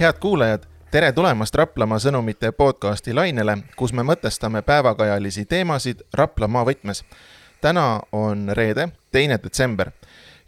[0.00, 7.04] head kuulajad, tere tulemast Raplamaa sõnumite podcasti lainele, kus me mõtestame päevakajalisi teemasid Raplamaa võtmes.
[7.60, 9.90] täna on reede, teine detsember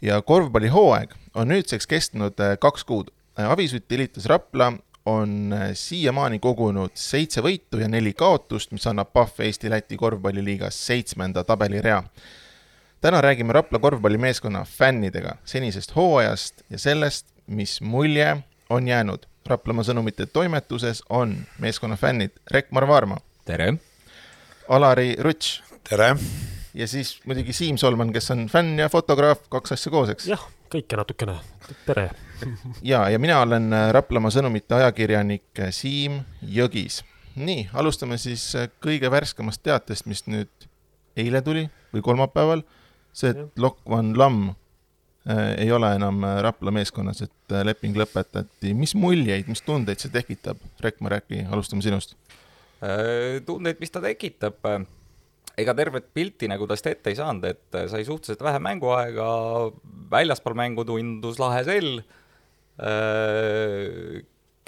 [0.01, 3.09] ja korvpallihooaeg on nüüdseks kestnud eh, kaks kuud.
[3.35, 4.73] Avisütt Tilitus Rapla
[5.05, 11.43] on eh, siiamaani kogunud seitse võitu ja neli kaotust, mis annab Pahv Eesti-Läti korvpalliliigas seitsmenda
[11.43, 12.03] tabelirea.
[13.01, 19.29] täna räägime Rapla korvpallimeeskonna fännidega senisest hooajast ja sellest, mis mulje on jäänud.
[19.49, 23.17] Raplamaa sõnumite toimetuses on meeskonna fännid Rekmar Vaarma.
[23.45, 23.73] tere!
[24.69, 25.63] Alari Rutš.
[25.89, 26.11] tere!
[26.73, 30.27] ja siis muidugi Siim Solman, kes on fänn ja fotograaf, kaks asja koos, eks?
[30.29, 31.39] jah, kõike natukene,
[31.87, 32.11] tere!
[32.91, 37.01] ja, ja mina olen Raplamaa sõnumite ajakirjanik Siim Jõgis.
[37.33, 38.45] nii, alustame siis
[38.85, 40.69] kõige värskemast teatest, mis nüüd
[41.17, 42.61] eile tuli või kolmapäeval,
[43.13, 44.57] see, et Lokvan Lamm äh,
[45.27, 48.73] ei ole enam Rapla meeskonnas, et äh, leping lõpetati.
[48.77, 50.61] mis muljeid, mis tundeid see tekitab?
[50.83, 52.15] Rekmar, äkki alustame sinust?
[53.45, 54.63] tundeid, mis ta tekitab
[55.59, 59.27] ega tervet pilti nagu tast ette ei saanud, et sai suhteliselt vähe mänguaega,
[60.13, 61.99] väljaspool mängu tundus lahe sell,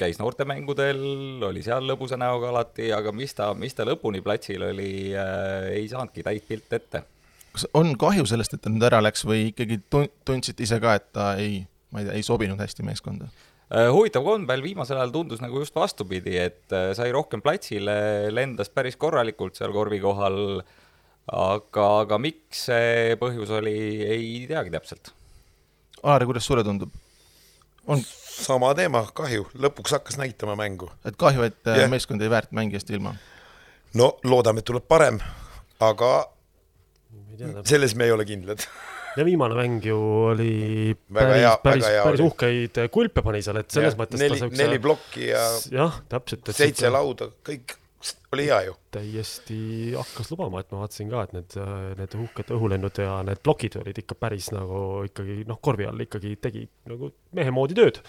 [0.01, 1.01] käis noortemängudel,
[1.47, 6.25] oli seal lõbusa näoga alati, aga mis ta, mis ta lõpuni platsil oli, ei saanudki
[6.27, 7.05] täit pilti ette.
[7.51, 11.07] Kas on kahju sellest, et ta nüüd ära läks või ikkagi tundsite ise ka, et
[11.15, 13.31] ta ei, ma ei tea, ei sobinud hästi meeskonda?
[13.71, 17.93] huvitav kombel viimasel ajal tundus nagu just vastupidi, et sai rohkem platsile,
[18.27, 20.59] lendas päris korralikult seal korvi kohal,
[21.31, 25.13] aga, aga miks see põhjus oli, ei teagi täpselt.
[26.03, 26.91] Aare, kuidas sulle tundub?
[27.87, 30.91] on sama teema, kahju, lõpuks hakkas näitama mängu.
[31.05, 31.89] et kahju, et yeah.
[31.89, 33.15] meeskond jäi väärt mängijast ilma?
[33.97, 35.19] no loodame, et tuleb parem,
[35.79, 36.11] aga
[37.67, 38.63] selles me ei ole kindlad
[39.17, 39.97] ja viimane mäng ju
[40.31, 44.63] oli väga päris, päris, päris uhkeid kulpe pani seal, et selles ja, mõttes neli, siukse...
[44.63, 46.51] neli plokki ja jah, täpselt.
[46.53, 46.93] seitse siuke...
[46.95, 47.77] lauda, kõik
[48.33, 48.75] oli hea ju.
[48.95, 49.59] täiesti
[49.93, 51.57] hakkas lubama, et ma vaatasin ka, et need,
[51.99, 56.37] need uhked õhulennud ja need plokid olid ikka päris nagu ikkagi noh, korvi all ikkagi
[56.41, 58.01] tegi nagu mehe moodi tööd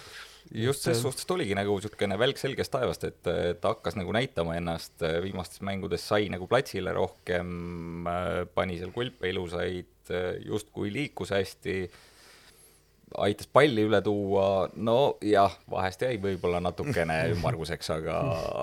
[0.51, 5.05] just ses suhtes tuligi nagu niisugune välk selgest taevast, et ta hakkas nagu näitama ennast
[5.25, 8.09] viimastes mängudes, sai nagu platsile rohkem,
[8.55, 10.13] pani seal kulpe ilusaid,
[10.45, 11.77] justkui liikus hästi,
[13.23, 18.19] aitas palli üle tuua, no jah, vahest jäi võib-olla natukene ümmarguseks, aga,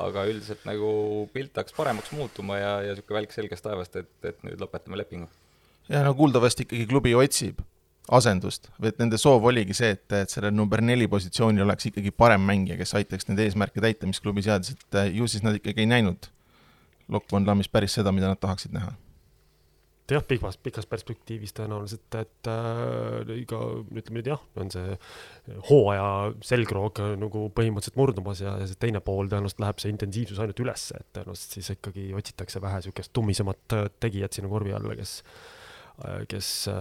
[0.06, 0.92] aga üldiselt nagu
[1.34, 5.30] pilt hakkas paremaks muutuma ja, ja niisugune välk selgest taevast, et, et nüüd lõpetame lepingu.
[5.90, 7.62] ja no kuuldavasti ikkagi klubi otsib
[8.16, 12.14] asendust või et nende soov oligi see, et, et sellel number neli positsioonil oleks ikkagi
[12.16, 15.58] parem mängija, kes aitaks neid eesmärke täita, mis klubi seadis, et äh, ju siis nad
[15.60, 16.32] ikkagi ei näinud
[17.10, 18.92] Lokvan Lammis päris seda, mida nad tahaksid näha.
[20.10, 23.62] jah, pikas, pikas perspektiivis tõenäoliselt, et äh, iga,
[23.94, 24.98] ütleme nüüd jah, on see
[25.70, 26.10] hooaja
[26.50, 30.98] selgroog nagu põhimõtteliselt murdumas ja, ja see teine pool tõenäoliselt läheb see intensiivsus ainult ülesse,
[30.98, 35.59] et tõenäoliselt siis ikkagi otsitakse vähe niisugust tummisemat tegijat sinna korvi alla, kes Äh,
[36.30, 36.78] kes äh,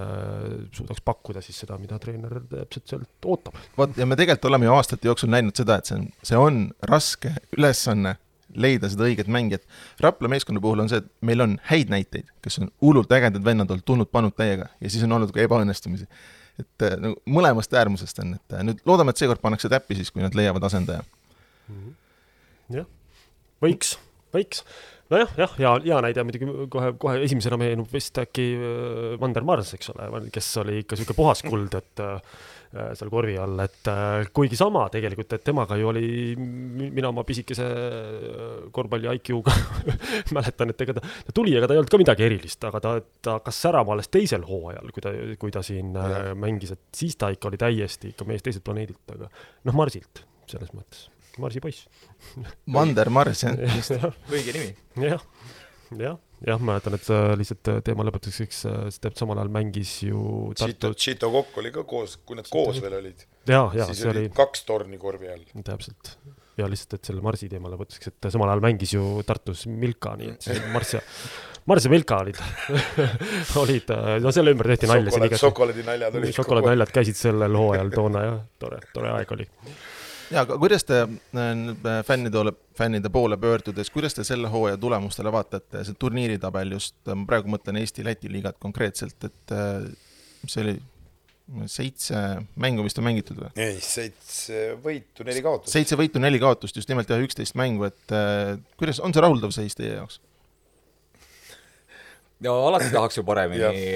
[0.75, 3.59] suudaks pakkuda siis seda, mida treener täpselt sealt ootab.
[3.79, 6.61] vot, ja me tegelikult oleme ju aastate jooksul näinud seda, et see on, see on
[6.87, 8.15] raske ülesanne
[8.59, 9.65] leida seda õiget mängijat.
[10.01, 13.71] Rapla meeskonna puhul on see, et meil on häid näiteid, kes on hullult ägedad vennad
[13.75, 16.09] olnud, tulnud, pannud täiega ja siis on olnud ka ebaõnnestumisi.
[16.59, 20.23] et äh, nagu mõlemast äärmusest on, et nüüd loodame, et seekord pannakse täppi siis, kui
[20.23, 21.03] nad leiavad asendaja.
[21.69, 21.93] -hmm.
[22.79, 22.87] jah,
[23.63, 23.97] võiks,
[24.35, 24.65] võiks
[25.13, 29.73] nojah, jah, hea, hea näide muidugi kohe, kohe esimesena meenub vist äkki äh, Vander Mars,
[29.77, 32.39] eks ole, kes oli ikka sihuke puhas kuld, et äh,
[32.69, 36.05] seal korvi all, et äh, kuigi sama tegelikult, et temaga ju oli,
[36.37, 37.67] mina oma pisikese
[38.75, 39.57] korvpalli IQ-ga
[40.37, 42.97] mäletan, et ega ta, ta tuli, ega ta ei olnud ka midagi erilist, aga ta,
[43.25, 46.35] ta hakkas särama alles teisel hooajal, kui ta, kui ta siin ja.
[46.37, 50.73] mängis, et siis ta ikka oli täiesti ikka mees teiselt planeedilt, aga noh, Marsilt selles
[50.77, 51.09] mõttes
[51.43, 51.87] Marsi poiss
[52.75, 54.09] Vander Mars, jah.
[54.35, 54.73] õige nimi.
[55.09, 55.23] jah,
[55.97, 59.95] jah, jah, ma mäletan, et äh, lihtsalt äh, teema lõpetuseks, äh, Stepp samal ajal mängis
[60.07, 60.93] ju Tartu.
[60.99, 63.25] Chito Kokk oli ka koos, kui nad koos veel olid.
[63.49, 65.47] ja, ja siis oli kaks torni korvi all.
[65.65, 66.17] täpselt
[66.59, 70.35] ja lihtsalt, et selle Marsi teema lõpetuseks, et samal ajal mängis ju Tartus Milka, nii
[70.35, 71.05] et see Marss ja
[71.69, 72.39] Mars ja Milka olid
[73.63, 73.93] olid,
[74.25, 75.39] no selle ümber tehti nalja.
[75.39, 76.35] šokolaadinaljad olid.
[76.37, 79.49] šokolaadinaljad käisid sellel hooajal toona jah, tore, tore aeg oli
[80.33, 85.85] ja aga kuidas te äh, fännide fännide poole pöördudes, kuidas te selle hooaja tulemustele vaatate,
[85.87, 89.89] see turniiritabel just, ma praegu mõtlen Eesti-Läti liigat konkreetselt, et äh,
[90.43, 90.77] mis see oli,
[91.71, 92.23] seitse
[92.61, 93.53] mängu vist on mängitud või?
[93.57, 95.73] ei, seitse võitu, neli kaotust.
[95.73, 99.55] seitse võitu, neli kaotust, just nimelt jah, üksteist mängu, et äh, kuidas, on see rahuldav
[99.57, 100.21] seis teie jaoks?
[102.45, 103.89] Ja alati tahaks ju paremini,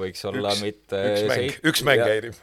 [0.00, 2.38] võiks olla üks, mitte üks mäng seit-, üks mäng ja- häirib.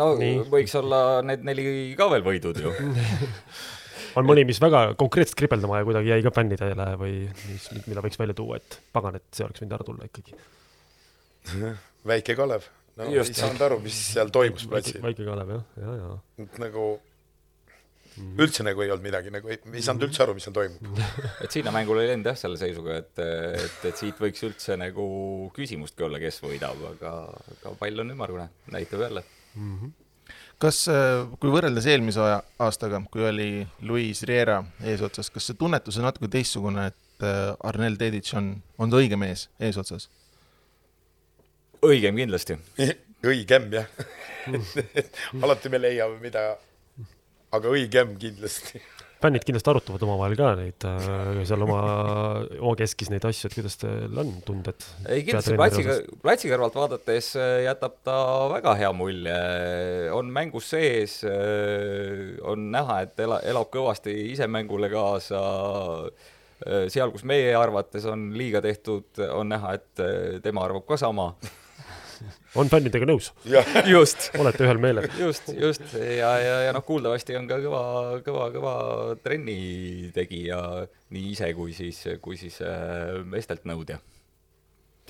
[0.00, 0.40] no Nii.
[0.52, 1.66] võiks olla need neli
[1.98, 2.72] ka veel võidud ju.
[4.18, 7.14] on mõni, mis väga konkreetselt kripeldama ja kuidagi jäi ka fännidele või
[7.50, 10.38] mis, mida võiks välja tuua, et pagan, et see oleks võinud ära tulla ikkagi.
[12.08, 12.66] väike Kalev,
[12.96, 13.34] no Just.
[13.36, 16.48] ei saanud aru, mis seal toimus platsil, väike Kalev jah, ja, ja.
[16.62, 16.90] nagu
[18.40, 21.00] üldse nagu ei olnud midagi, nagu ei, ei saanud üldse aru, mis seal toimub.
[21.44, 25.06] et sinna mängule ei läinud jah selle seisuga, et, et, et siit võiks üldse nagu
[25.56, 27.16] küsimustki olla, kes võidab, aga,
[27.56, 29.24] aga pall on ümmargune, näitab jälle.
[30.60, 30.84] kas,
[31.40, 33.50] kui võrreldes eelmise aja- aastaga, kui oli
[33.88, 38.92] Luis Riera eesotsas, kas see tunnetus on natuke teistsugune, et äh, Arnel Dedic on, on
[38.92, 40.10] see õige mees eesotsas?
[41.80, 42.58] õigem kindlasti.
[43.30, 43.86] õigem jah.
[45.44, 46.44] alati me leiame, mida,
[47.56, 48.80] aga õigem kindlasti.
[49.20, 51.80] fännid kindlasti arutavad omavahel ka neid äh, seal oma,
[52.56, 54.88] omakeskis neid asju, et kuidas teil on tunded?
[55.06, 55.86] ei kindlasti platsi,
[56.24, 58.18] platsi kõrvalt vaadates äh, jätab ta
[58.54, 59.38] väga hea mulje,
[60.16, 61.20] on mängus sees,
[62.48, 65.40] on näha, et ela-, elab kõvasti ise mängule kaasa,
[66.92, 71.32] seal, kus meie arvates on liiga tehtud, on näha, et äh, tema arvab ka sama.
[72.58, 73.30] On fännidega nõus,
[73.88, 75.08] just, olete ühel meelel?
[75.18, 77.82] just, just ja, ja, ja noh, kuuldavasti on ka kõva,
[78.26, 78.74] kõva, kõva
[79.24, 80.60] trenni tegija
[81.14, 84.00] nii ise kui siis, kui siis äh, meestelt nõudja.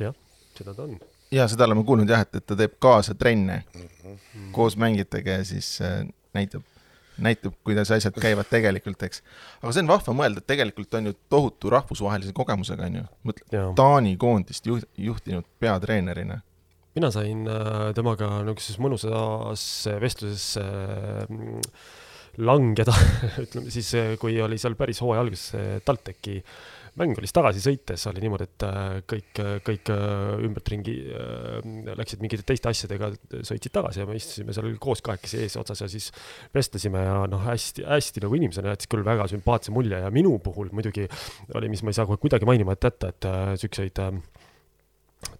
[0.00, 0.16] jah,
[0.56, 0.98] seda ta on.
[1.34, 3.62] ja seda oleme kuulnud jah, et, et ta teeb kaasa trenne
[4.56, 6.02] koos mängijatega ja siis äh,
[6.34, 6.62] näitab,
[7.18, 9.22] näitab, kuidas asjad käivad tegelikult, eks.
[9.62, 13.08] aga see on vahva mõelda, et tegelikult on ju tohutu rahvusvahelise kogemusega, on ju.
[13.30, 13.64] mõtle.
[13.78, 16.40] Taani koondist juht, juhtinud peatreenerina.
[16.96, 19.64] Mina sain äh, temaga niisuguses mõnusas
[20.02, 21.78] vestluses äh,
[22.40, 22.94] langeda,
[23.44, 23.92] ütleme siis,
[24.22, 26.38] kui oli seal päris hooaja alguses TalTechi
[26.98, 32.22] mäng oli siis tagasi sõites oli niimoodi, et äh, kõik, kõik äh, ümbertringi äh, läksid
[32.24, 33.12] mingite teiste asjadega,
[33.46, 36.10] sõitsid tagasi ja me istusime seal koos kahekesi eesotsas ja siis
[36.56, 40.72] vestlesime ja noh, hästi, hästi nagu inimesena jättis küll väga sümpaatse mulje ja minu puhul
[40.74, 41.06] muidugi
[41.54, 44.20] oli, mis ma ei saa kohe kuidagi mainimata jätta, et äh, siukseid äh,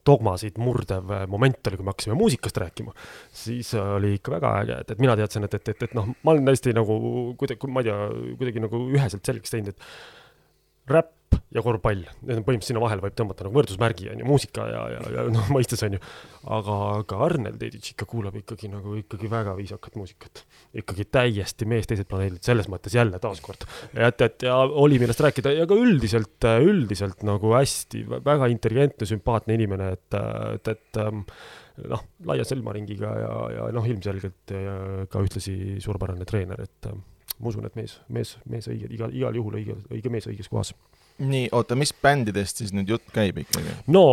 [0.07, 2.95] dogmasid murdev moment oli, kui me hakkasime muusikast rääkima,
[3.43, 6.35] siis oli ikka väga äge, et, et mina teadsin, et, et, et, et noh, ma
[6.35, 6.97] olen hästi nagu
[7.41, 7.99] kuidagi, ma ei tea,
[8.41, 11.17] kuidagi nagu üheselt selgeks teinud, et räpp
[11.51, 14.83] ja korvpall, need on põhimõtteliselt sinna vahele võib tõmmata nagu võrdusmärgi on ju, muusika ja,
[14.93, 16.01] ja, ja noh, mõistes on ju.
[16.57, 20.45] aga, aga Arnel Teditš ikka kuulab ikkagi nagu ikkagi väga viisakat muusikat.
[20.83, 23.67] ikkagi täiesti mees teiselt planeedilt, selles mõttes jälle taaskord.
[23.95, 29.59] et, et ja oli, millest rääkida ja ka üldiselt, üldiselt nagu hästi väga intelligentne, sümpaatne
[29.59, 30.21] inimene, et,
[30.55, 31.03] et, et
[31.91, 34.55] noh, laia silmaringiga ja, ja noh, ilmselgelt
[35.11, 36.93] ka ühtlasi suurepärane treener, et
[37.41, 40.75] ma usun, et mees, mees, mees õige, igal, igal juhul õige, õige mees õiges kohas.
[41.21, 43.75] nii, oota, mis bändidest siis nüüd jutt käib ikkagi?
[43.93, 44.05] no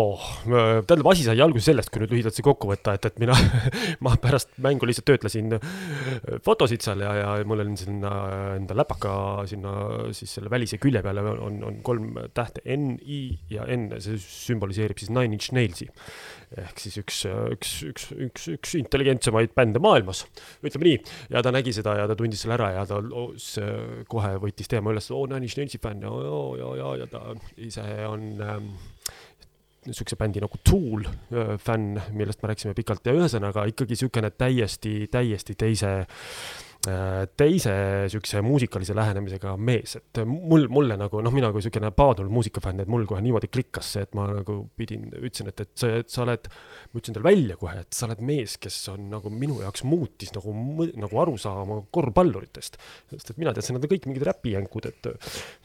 [0.45, 3.35] tähendab, asi sai alguse sellest, kui nüüd lühidalt see kokku võtta, et, et mina,
[4.05, 5.55] ma pärast mängu lihtsalt töötlesin
[6.45, 8.13] fotosid seal ja, ja mul on sinna
[8.57, 9.13] enda läpaka
[9.49, 9.73] sinna
[10.15, 13.21] siis selle välise külje peale on, on kolm tähte N, I
[13.51, 15.87] ja N, see sümboliseerib siis Nine Inch Nailsi.
[16.57, 20.23] ehk siis üks, üks, üks, üks, üks intelligentsemaid bände maailmas,
[20.63, 20.99] ütleme nii.
[21.33, 23.33] ja ta nägi seda ja ta tundis selle ära ja ta oh,
[24.07, 27.21] kohe võttis teema üles, oo Nine Inch Nailsi fänn ja, ja, ja, ja, ja ta
[27.57, 28.69] ise on ähm,
[29.87, 33.05] niisuguse bändi nagu Tool äh, fänn, millest me rääkisime pikalt.
[33.07, 35.93] Ja ühesõnaga ikkagi niisugune täiesti, täiesti teise,
[37.37, 37.73] teise
[38.05, 42.91] niisuguse muusikalise lähenemisega mees, et mul, mulle nagu noh, mina kui niisugune paadunud muusikafänn, et
[42.91, 46.23] mul kohe niimoodi klikkas see, et ma nagu pidin, ütlesin, et, et sa, et sa
[46.23, 46.47] oled,
[46.93, 50.31] ma ütlesin talle välja kohe, et sa oled mees, kes on nagu minu jaoks muutis
[50.37, 50.55] nagu,
[51.01, 52.79] nagu arusaama korvpalluritest.
[53.11, 55.11] sest et mina teadsin, nad on kõik mingid räpijänkud, et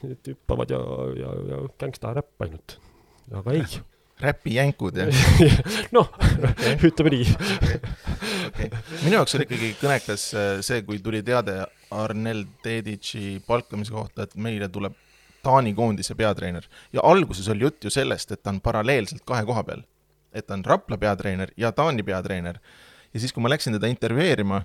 [0.09, 0.83] et hüppavad ja,
[1.19, 2.79] ja, ja gängsta räpp ainult,
[3.39, 3.83] aga ei
[4.21, 5.23] räpijänkud jah?
[5.97, 6.11] noh,
[6.85, 7.37] ütleme nii.
[8.49, 8.69] okay..
[9.03, 14.37] minu jaoks oli ikkagi kõnekas äh, see, kui tuli teade Arnel Teditši palkamise kohta, et
[14.37, 14.97] meile tuleb
[15.43, 19.65] Taani koondise peatreener ja alguses oli jutt ju sellest, et ta on paralleelselt kahe koha
[19.67, 19.83] peal.
[20.33, 22.61] et ta on Rapla peatreener ja Taani peatreener.
[23.15, 24.63] ja siis, kui ma läksin teda intervjueerima,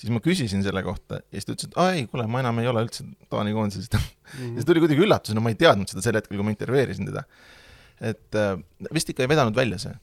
[0.00, 2.58] siis ma küsisin selle kohta ja siis ta ütles, et aa ei, kuule, ma enam
[2.62, 3.90] ei ole üldse Taani koondises.
[3.94, 7.24] ja see tuli kuidagi üllatusena, ma ei teadnud seda sel hetkel, kui ma intervjueerisin teda.
[8.00, 8.54] Et äh,
[8.94, 9.96] vist ikka ei vedanud välja see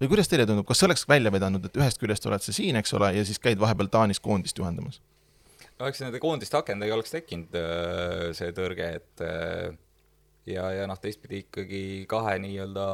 [0.00, 2.76] või kuidas teile tundub, kas see oleks välja vedanud, et ühest küljest oled sa siin,
[2.80, 5.00] eks ole, ja siis käid vahepeal Taanis koondist juhendamas?
[5.78, 9.74] no eks nende koondiste akendega oleks tekkinud äh, see tõrge, et äh,
[10.50, 12.86] ja, ja noh, teistpidi ikkagi kahe nii-öelda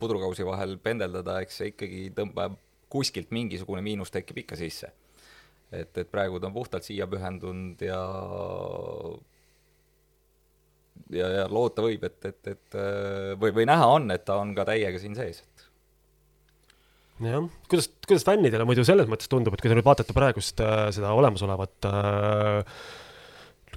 [0.00, 2.58] pudrukausi vahel pendeldada, eks see ikkagi tõmbab
[2.92, 4.92] kuskilt mingisugune miinus tekib ikka sisse.
[5.72, 8.00] et, et praegu ta on puhtalt siia pühendunud ja
[11.16, 14.54] ja, ja loota võib, et, et, et äh, või, või näha on, et ta on
[14.56, 15.68] ka täiega siin sees, et.
[17.22, 20.88] Jah, kuidas, kuidas fännidele muidu selles mõttes tundub, et kui te nüüd vaatate praegust äh,
[20.94, 22.78] seda olemasolevat äh,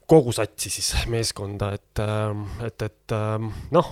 [0.10, 2.02] kogu satsi siis meeskonda, et,
[2.66, 3.14] et, et
[3.74, 3.88] noh,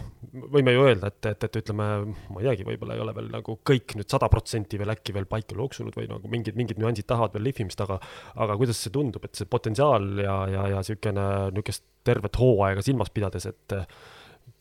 [0.54, 1.88] võime ju öelda, et, et, et ütleme,
[2.30, 5.26] ma ei teagi, võib-olla ei ole veel nagu kõik nüüd sada protsenti veel äkki veel
[5.30, 7.98] paika loksunud või nagu mingid, mingid nüansid tahavad veel lihvimist, aga
[8.46, 13.14] aga kuidas see tundub, et see potentsiaal ja, ja, ja niisugune, niisugust tervet hooaega silmas
[13.14, 13.78] pidades, et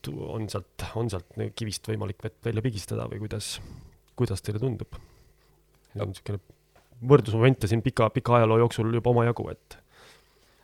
[0.08, 3.54] on sealt, on sealt kivist võimalik vett välja pigistada või kuidas,
[4.18, 4.98] kuidas teile tundub?
[6.00, 6.40] niisugune
[7.02, 9.81] võrdlusmomente siin pika, pika ajaloo jooksul juba omajagu, et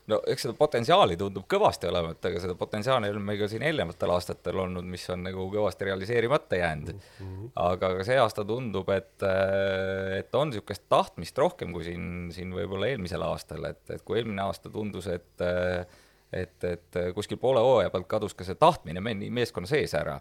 [0.08, 4.12] no eks seda potentsiaali tundub kõvasti olevat, aga seda potentsiaali on meil ka siin eelnevatel
[4.14, 7.02] aastatel olnud, mis on nagu kõvasti realiseerimata jäänud mm.
[7.20, 7.50] -hmm.
[7.64, 9.26] aga ka see aasta tundub, et,
[10.18, 14.42] et on niisugust tahtmist rohkem kui siin, siin võib-olla eelmisel aastal, et, et kui eelmine
[14.46, 15.46] aasta tundus, et
[16.32, 20.18] et, et kuskil poole hooaja pealt kadus ka see tahtmine meeskonna sees ära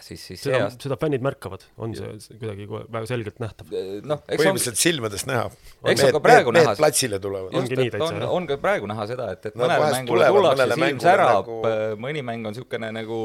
[0.00, 0.82] siis, siis seda, aast...
[0.82, 3.70] seda fännid märkavad, on see, see kuidagi väga selgelt nähtav?
[4.06, 4.80] noh, põhimõtteliselt on...
[4.82, 5.46] silmadest näha.
[5.92, 6.74] eks on ka praegu näha.
[6.78, 7.56] platsile tulevad.
[7.56, 8.34] ongi nii täitsa, jah?
[8.36, 11.58] on ka praegu näha seda, et, et no, mõnele mängule tullakse, silm särab nagu...,
[12.06, 13.20] mõni mäng on niisugune nagu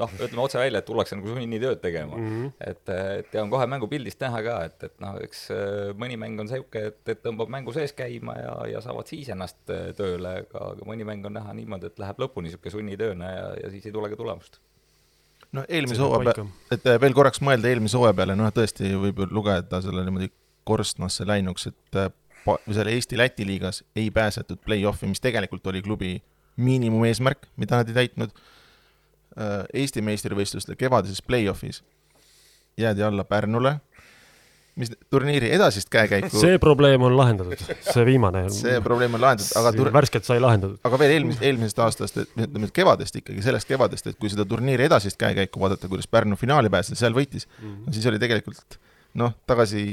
[0.00, 2.34] noh, ütleme otse välja, et tullakse nagu sunnitööd tegema mm.
[2.34, 2.52] -hmm.
[2.70, 6.40] et, et ja on kohe mängupildist näha ka, et, et noh, eks äh, mõni mäng
[6.40, 10.38] on niisugune, et, et tõmbab mängu sees käima ja, ja saavad siis ennast äh, tööle,
[10.44, 13.86] aga, aga mõni mäng on näha niimoodi, et läheb lõpuni niisugune sunnitööna ja, ja siis
[13.86, 14.60] ei tulegi tulemust
[15.54, 19.22] no eelmise hooaja peale, et äh, veel korraks mõelda eelmise hooaja peale, noh tõesti võib
[19.22, 20.30] ju lugeda selle niimoodi
[20.68, 22.10] korstnasse läinuks, et äh,
[22.44, 26.18] või selle Eesti-Läti liigas ei pääsetud play-off'i, mis tegelikult oli klubi
[26.60, 28.34] miinimumeesmärk, mida nad ei täitnud.
[29.34, 31.82] Äh, Eesti meistrivõistluste kevadises play-off'is
[32.78, 33.78] jäädi alla Pärnule
[34.80, 36.30] mis turniiri edasist käekäiku.
[36.40, 38.44] see probleem on lahendatud, see viimane.
[38.54, 39.90] see probleem on lahendatud, aga tur...
[39.94, 40.80] värskelt sai lahendatud.
[40.84, 44.88] aga veel eelmisest, eelmisest aastast, ütleme, et kevadest ikkagi, sellest kevadest, et kui seda turniiri
[44.88, 47.84] edasist käekäiku vaadata, kuidas Pärnu finaali pääses, seal võitis mm, -hmm.
[47.86, 48.80] no siis oli tegelikult
[49.20, 49.84] noh, tagasi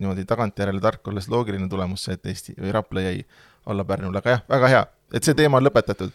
[0.00, 3.22] niimoodi tagantjärele tark olles loogiline tulemus see, et Eesti või Rapla jäi
[3.70, 4.82] alla Pärnule, aga jah, väga hea,
[5.14, 6.14] et see teema on lõpetatud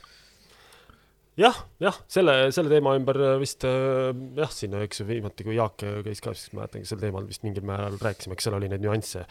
[1.39, 5.83] jah, jah, selle, selle teema ümber vist äh, jah, siin eks ju viimati, kui Jaak
[6.05, 9.25] käis ka, siis mäletan, sel teemal vist mingil määral rääkisime, eks seal oli neid nüansse,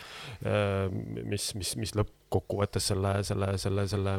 [0.45, 0.87] äh,
[1.25, 4.19] mis, mis, mis lõppkokkuvõttes selle, selle, selle, selle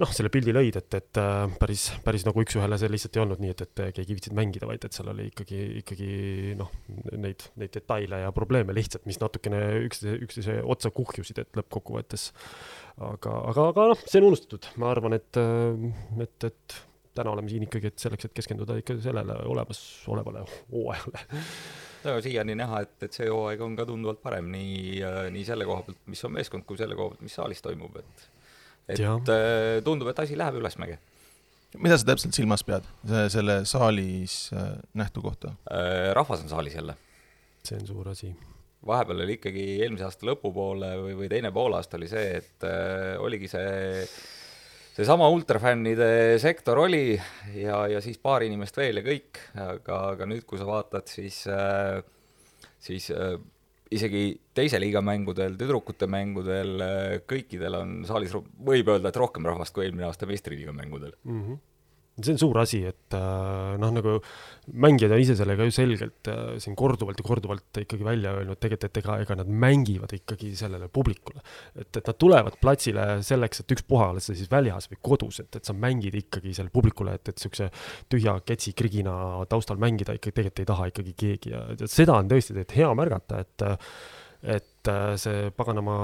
[0.00, 3.42] noh, selle pildi lõid, et, et äh, päris, päris nagu üks-ühele see lihtsalt ei olnud
[3.42, 6.12] nii, et, et keegi ei viitsinud mängida, vaid et seal oli ikkagi, ikkagi
[6.60, 6.70] noh,
[7.12, 12.30] neid, neid detaile ja probleeme lihtsalt, mis natukene üksteise, üksteise otsa kuhjusid, et lõppkokkuvõttes.
[13.02, 16.80] Aga, aga, aga noh, see on unustatud, ma arvan, et, äh, et, et
[17.16, 21.24] täna oleme siin ikkagi, et selleks, et keskenduda ikka sellele olemasolevale hooajale.
[22.02, 25.68] No siiani näha, et, et see hooaeg on ka tunduvalt parem nii, äh, nii selle
[25.68, 28.30] koha pealt, mis on meeskond, kui selle koha pealt, mis saalis toimub, et
[28.88, 29.16] et ja.
[29.16, 30.98] Äh, tundub, et asi läheb ülesmäge.
[31.78, 32.88] mida sa täpselt silmas pead,
[33.32, 34.50] selle saalis
[34.94, 35.54] nähtu kohta?
[36.12, 36.96] rahvas on saalis jälle.
[37.64, 38.34] see on suur asi
[38.86, 43.50] vahepeal oli ikkagi eelmise aasta lõpupoole või, või teine poolaasta oli see, et äh, oligi
[43.50, 44.06] see
[44.92, 47.14] seesama ultrafännide sektor oli
[47.56, 51.44] ja, ja siis paar inimest veel ja kõik, aga, aga nüüd, kui sa vaatad, siis
[51.48, 52.02] äh,,
[52.82, 53.38] siis äh,
[53.92, 54.22] isegi
[54.56, 59.86] teise liiga mängudel, tüdrukute mängudel äh,, kõikidel on saalis, võib öelda, et rohkem rahvast kui
[59.86, 61.42] eelmine aasta meistriliiga mängudel mm.
[61.42, 61.60] -hmm
[62.24, 64.16] see on suur asi, et äh, noh, nagu
[64.84, 68.88] mängijad on ise sellega ju selgelt äh, siin korduvalt ja korduvalt ikkagi välja öelnud tegelikult,
[68.90, 71.42] et ega, ega nad mängivad ikkagi sellele publikule.
[71.74, 75.60] et, et nad tulevad platsile selleks, et ükspuha, oled sa siis väljas või kodus, et,
[75.60, 77.70] et sa mängid ikkagi sellele publikule, et, et niisuguse
[78.12, 79.14] tühja ketsi krigina
[79.50, 83.42] taustal mängida ikkagi tegelikult ei taha ikkagi keegi ja seda on tõesti tegelikult hea märgata,
[83.42, 83.68] et
[84.42, 85.96] et äh, see paganama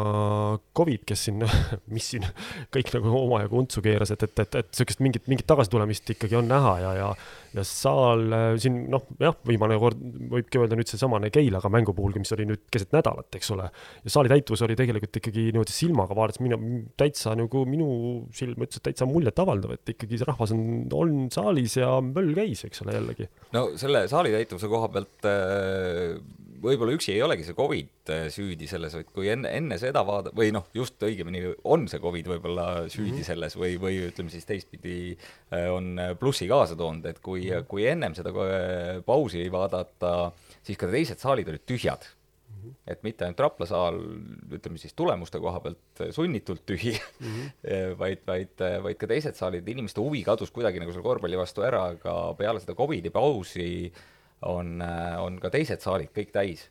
[0.76, 1.42] Covid, kes siin,
[1.94, 2.26] mis siin
[2.74, 6.50] kõik nagu omajagu untsu keeras, et, et, et, et niisugust mingit, mingit tagasitulemist ikkagi on
[6.50, 7.12] näha ja, ja
[7.56, 10.00] ja saal äh, siin noh, jah, viimane kord
[10.32, 13.68] võibki öelda nüüd seesamane Keilaga mängu puhulgi, mis oli nüüd keset nädalat, eks ole.
[14.04, 16.58] ja saali täituvus oli tegelikult ikkagi niimoodi silmaga vaadates minu,
[17.00, 17.88] täitsa nagu minu
[18.36, 22.66] silm ütles, et täitsa muljetavaldav, et ikkagi see rahvas on, on saalis ja möll käis,
[22.68, 23.30] eks ole, jällegi.
[23.56, 28.68] no selle saali täituvuse koha pealt äh võib-olla üksi ei olegi see Covid äh, süüdi
[28.70, 32.66] selles, vaid kui enne, enne seda vaada- või noh, just õigemini on see Covid võib-olla
[32.86, 33.28] süüdi mm -hmm.
[33.30, 37.68] selles või, või ütleme siis teistpidi äh, on plussi kaasa toonud, et kui mm, -hmm.
[37.70, 42.60] kui ennem seda äh, pausi vaadata, siis ka teised saalid olid tühjad mm.
[42.60, 42.74] -hmm.
[42.86, 44.02] et mitte ainult Rapla saal,
[44.50, 47.96] ütleme siis tulemuste koha pealt sunnitult tühi mm, -hmm.
[48.02, 51.84] vaid, vaid, vaid ka teised saalid, inimeste huvi kadus kuidagi nagu selle korvpalli vastu ära,
[51.94, 56.68] aga peale seda Covidi pausi äh, on, äh, on ka teised saalid kõik täis.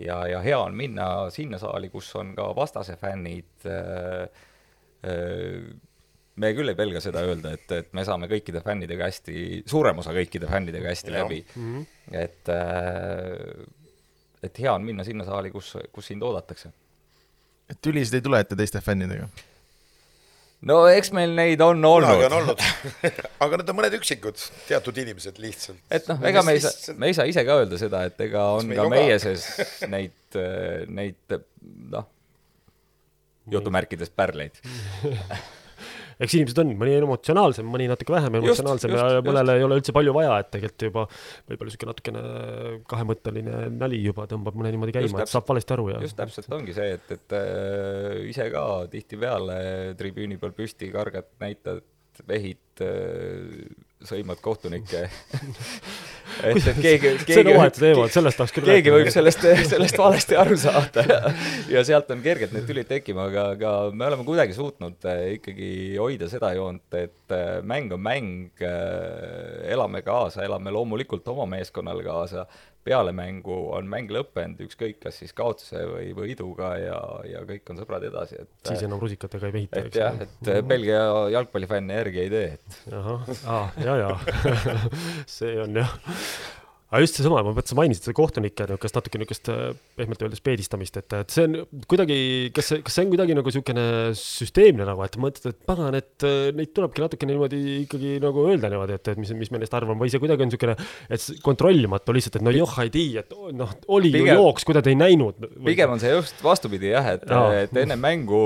[0.00, 4.28] ja, ja hea on minna sinna saali, kus on ka vastase fännid äh,,
[5.04, 5.72] äh,
[6.36, 10.14] me küll ei pelga seda öelda, et, et me saame kõikide fännidega hästi, suurem osa
[10.16, 11.18] kõikide fännidega hästi ja.
[11.20, 11.74] läbi mm.
[11.74, 12.16] -hmm.
[12.22, 12.52] et,
[14.48, 16.72] et hea on minna sinna saali, kus, kus sind oodatakse.
[17.68, 19.28] et tülisid ei tule ette teiste fännidega?
[20.68, 22.24] No eks meil neid on olnud.
[22.28, 22.62] on olnud
[23.44, 25.80] aga need on mõned üksikud, teatud inimesed lihtsalt.
[25.90, 28.48] et noh, ega me ei saa, me ei saa ise ka öelda seda, et ega
[28.58, 29.48] on ka meie sees
[29.90, 30.38] neid,
[30.92, 31.38] neid
[31.94, 32.06] noh,
[33.52, 34.60] jutumärkides pärleid
[36.22, 39.78] eks inimesed on, mõni on emotsionaalsem, mõni natuke vähem emotsionaalsem just, ja mõnele ei ole
[39.80, 41.04] üldse palju vaja, et tegelikult juba
[41.50, 42.24] võib-olla niisugune natukene
[42.92, 46.02] kahemõtteline nali juba tõmbab mõne niimoodi käima, et saab valesti aru ja.
[46.06, 49.58] just täpselt ongi see, et, et äh, ise ka tihtipeale
[49.98, 51.84] tribüüni peal püsti kargad näitad,
[52.28, 55.06] vehid äh, sõimad kohtunikke.
[56.40, 59.42] Et, et keegi, keegi see on omaette teema, et sellest tahaks küll keegi võib sellest,
[59.68, 61.04] sellest valesti aru saada.
[61.04, 61.32] Ja,
[61.74, 65.68] ja sealt on kergelt need tülid tekkima, aga, aga me oleme kuidagi suutnud äh, ikkagi
[66.00, 72.06] hoida seda joont, et äh, mäng on mäng, äh, elame kaasa, elame loomulikult oma meeskonnale
[72.06, 72.46] kaasa,
[72.84, 76.98] peale mängu on mäng lõppenud, ükskõik kas siis kaotuse või võiduga ja,
[77.30, 80.00] ja kõik on sõbrad edasi, et siis enam rusikatega ei vehita, eks.
[80.00, 80.66] jah, et -hmm.
[80.72, 81.04] Belgia
[81.36, 84.18] jalgpallifänne järgi ei tee, et ahah, aa, ja, ja
[85.38, 85.96] see on jah
[86.92, 89.60] aga just seesama, ma mõtlesin, mainisid seda kohtunike niisugust natuke niisugust äh,
[89.96, 92.16] pehmelt öeldes peedistamist, et, et see on kuidagi,
[92.52, 93.84] kas see, kas see on kuidagi nagu niisugune
[94.18, 98.68] süsteemne nagu, et mõtled, et pagan, et äh, neid tulebki natuke niimoodi ikkagi nagu öelda
[98.72, 100.74] niimoodi, et, et mis, mis me neist arvame või see kuidagi on niisugune,
[101.16, 104.76] et kontrollimatu lihtsalt, et no joh, ei tea, et noh, oli pigem, ju jooks, kui
[104.76, 105.40] ta ei näinud.
[105.64, 107.24] pigem on see just vastupidi jah, et,
[107.62, 108.42] et enne mängu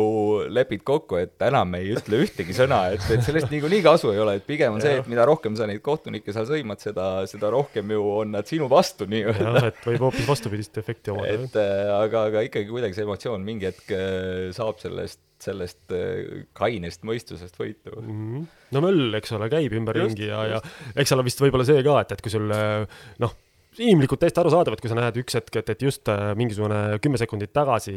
[0.55, 4.39] lepid kokku, et enam ei ütle ühtegi sõna, et, et sellest niikuinii kasu ei ole,
[4.39, 7.91] et pigem on see, et mida rohkem sa neid kohtunikke seal sõimad, seda, seda rohkem
[7.91, 9.53] ju on nad sinu vastu nii-öelda.
[9.59, 11.33] jah, et võib hoopis vastupidist efekti omada.
[11.35, 16.45] et äh, aga, aga ikkagi kuidagi see emotsioon mingi hetk äh, saab sellest, sellest äh,
[16.57, 18.13] kainest mõistusest võitu mm.
[18.13, 18.47] -hmm.
[18.77, 20.63] no möll, eks ole, käib ümberringi ja, ja
[20.95, 23.37] eks seal on vist võib-olla see ka, et, et kui sul noh,
[23.83, 27.21] inimlikult täiesti arusaadav, et kui sa näed üks hetk, et, et just äh, mingisugune kümme
[27.21, 27.95] sekundit tagasi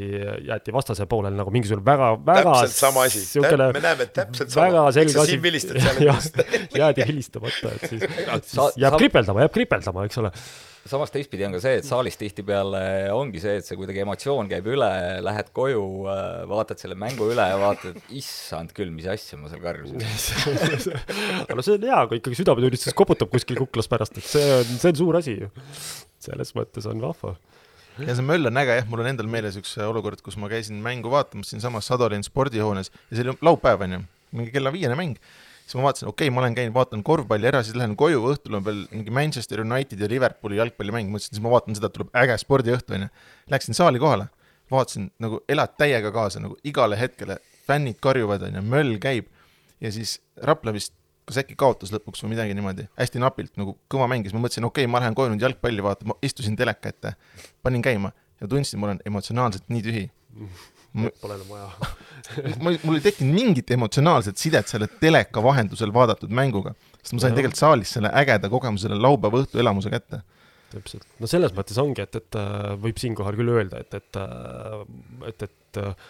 [0.48, 4.90] jäeti vastase poolel nagu mingisugune väga, väga täpselt sama asi, me näeme täpselt sama.
[4.96, 5.34] selge asi.
[5.34, 6.02] siin vilistad, seal
[6.82, 8.08] jäädi vilistamata, et siis
[8.84, 10.34] jääb kripeldama, jääb kripeldama, eks ole
[10.90, 12.82] samas teistpidi on ka see, et saalis tihtipeale
[13.16, 14.90] ongi see, et see kuidagi emotsioon käib üle,
[15.26, 19.64] lähed koju, äh, vaatad selle mängu üle ja vaatad, issand küll, mis asja ma seal
[19.64, 20.04] karjusin.
[21.50, 24.94] No see on hea, kui ikkagi südametunnistus koputab kuskil kuklas pärast, et see on, see
[24.94, 25.50] on suur asi ju.
[26.24, 27.36] selles mõttes on vahva.
[28.00, 30.80] Ja see möll on äge jah, mul on endal meeles üks olukord, kus ma käisin
[30.84, 34.02] mängu vaatamas siinsamas Sadolin spordihoones ja see oli laupäev onju,
[34.40, 35.20] mingi kella viiene mäng
[35.70, 38.58] siis ma vaatasin, okei okay,, ma olen käinud, vaatan korvpalli ära, siis lähen koju, õhtul
[38.58, 42.38] on veel mingi Manchester United ja Liverpooli jalgpallimäng, mõtlesin, siis ma vaatan seda, tuleb äge
[42.42, 43.10] spordiõhtu, onju.
[43.54, 44.26] Läksin saali kohale,
[44.74, 47.38] vaatasin nagu elad täiega kaasa nagu igale hetkele,
[47.70, 49.30] fännid karjuvad, onju, möll käib.
[49.80, 50.18] Ja siis
[50.50, 50.96] Rapla vist
[51.30, 54.88] kas äkki kaotas lõpuks või midagi niimoodi, hästi napilt nagu kõva mängis, ma mõtlesin, okei
[54.88, 57.14] okay,, ma lähen koju nüüd jalgpalli vaatama, istusin teleka ette,
[57.62, 58.10] panin käima
[58.42, 60.08] ja tundsin, ma olen emotsionaalselt nii tühi
[60.94, 61.92] Pole enam vaja.
[62.64, 67.38] mul, mul ei tekkinud mingit emotsionaalset sidet selle teleka vahendusel vaadatud mänguga, sest ma sain
[67.38, 70.24] tegelikult saalis selle ägeda kogemuse, selle laupäeva õhtu elamuse kätte.
[70.70, 74.84] Täpselt, no selles mõttes ongi, et, et äh, võib siinkohal küll öelda, et, et, äh,
[75.32, 76.10] et, et äh,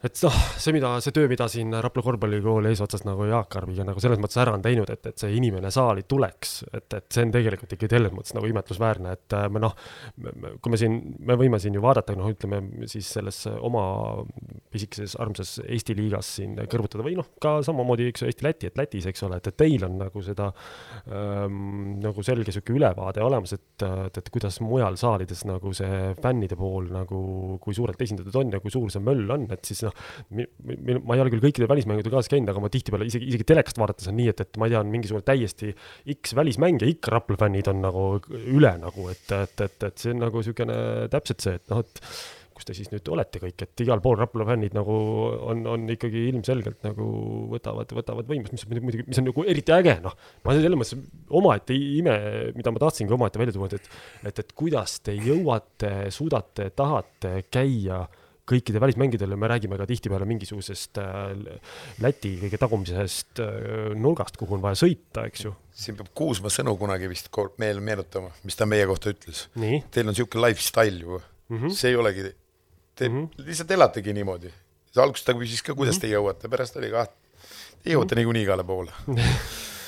[0.00, 4.00] et noh, see, mida, see töö, mida siin Rapla korvpallikooli eesotsas nagu Jaak Arviga nagu
[4.00, 7.34] selles mõttes ära on teinud, et, et see inimene saali tuleks, et, et see on
[7.34, 9.76] tegelikult ikkagi selles mõttes nagu imetlusväärne, et äh, me noh,
[10.62, 13.84] kui me siin, me võime siin ju vaadata, noh, ütleme siis selles oma
[14.72, 19.08] pisikeses armsas Eesti liigas siin kõrvutada või noh, ka samamoodi, eks ju, Eesti-Läti, et Lätis,
[19.10, 20.48] eks ole, et, et teil on nagu seda
[21.12, 26.56] ähm, nagu selge niisugune ülevaade olemas, et, et, et kuidas mujal saalides nagu see fännide
[26.58, 27.20] pool nagu,
[27.62, 31.16] kui suurelt esindatud on ja kui suur see möll on, et siis noh, noh, ma
[31.16, 34.18] ei ole küll kõikide välismängude kaasas käinud, aga ma tihtipeale isegi, isegi telekast vaadates on
[34.20, 35.72] nii, et, et ma ei tea, on mingisugune täiesti
[36.16, 40.14] X välismäng ja ikka Rapla fännid on nagu üle nagu, et, et, et, et see
[40.14, 40.76] on nagu niisugune
[41.12, 42.04] täpselt see, et noh, et
[42.60, 44.94] kus te siis nüüd olete kõik, et igal pool Rapla fännid nagu
[45.48, 47.08] on, on ikkagi ilmselgelt nagu
[47.54, 50.16] võtavad, võtavad võimust, mis muidugi, mis on nagu eriti äge, noh.
[50.44, 50.96] ma selles mõttes
[51.40, 52.16] omaette ime,
[52.56, 53.92] mida ma tahtsingi omaette välja tuua, et,
[54.28, 60.26] et, et kuidas te jõuate, suudate, tahate käia äh, kõikide välismängijatele me räägime ka tihtipeale
[60.28, 61.32] mingisugusest äh,
[62.02, 65.54] Läti kõige tagumisest äh, nurgast, kuhu on vaja sõita, eks ju.
[65.72, 69.46] siin peab Kuusma sõnu kunagi vist meel meenutama, mis ta meie kohta ütles.
[69.54, 71.74] Teil on niisugune lifestyle ju mm, -hmm.
[71.74, 72.32] see ei olegi,
[72.94, 73.46] te mm -hmm.
[73.46, 74.52] lihtsalt elategi niimoodi.
[74.96, 76.00] alguses ta küsis ka, kuidas mm -hmm.
[76.00, 77.08] te jõuate, pärast oli kah,
[77.82, 78.16] te jõuate mm -hmm.
[78.16, 78.92] niikuinii igale poole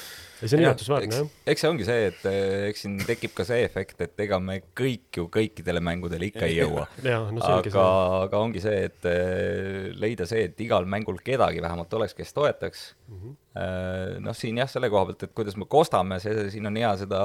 [0.50, 1.30] see on imetlusväärne, jah.
[1.52, 4.58] eks see ongi see, et eh, eks siin tekib ka see efekt, et ega me
[4.78, 7.86] kõik ju kõikidele mängudele ikka ei jõua no, aga,
[8.26, 12.90] aga ongi see, et eh, leida see, et igal mängul kedagi vähemalt oleks, kes toetaks
[13.08, 13.16] mm.
[13.20, 16.92] -hmm noh, siin jah, selle koha pealt, et kuidas me kostame, see, siin on hea
[17.02, 17.20] seda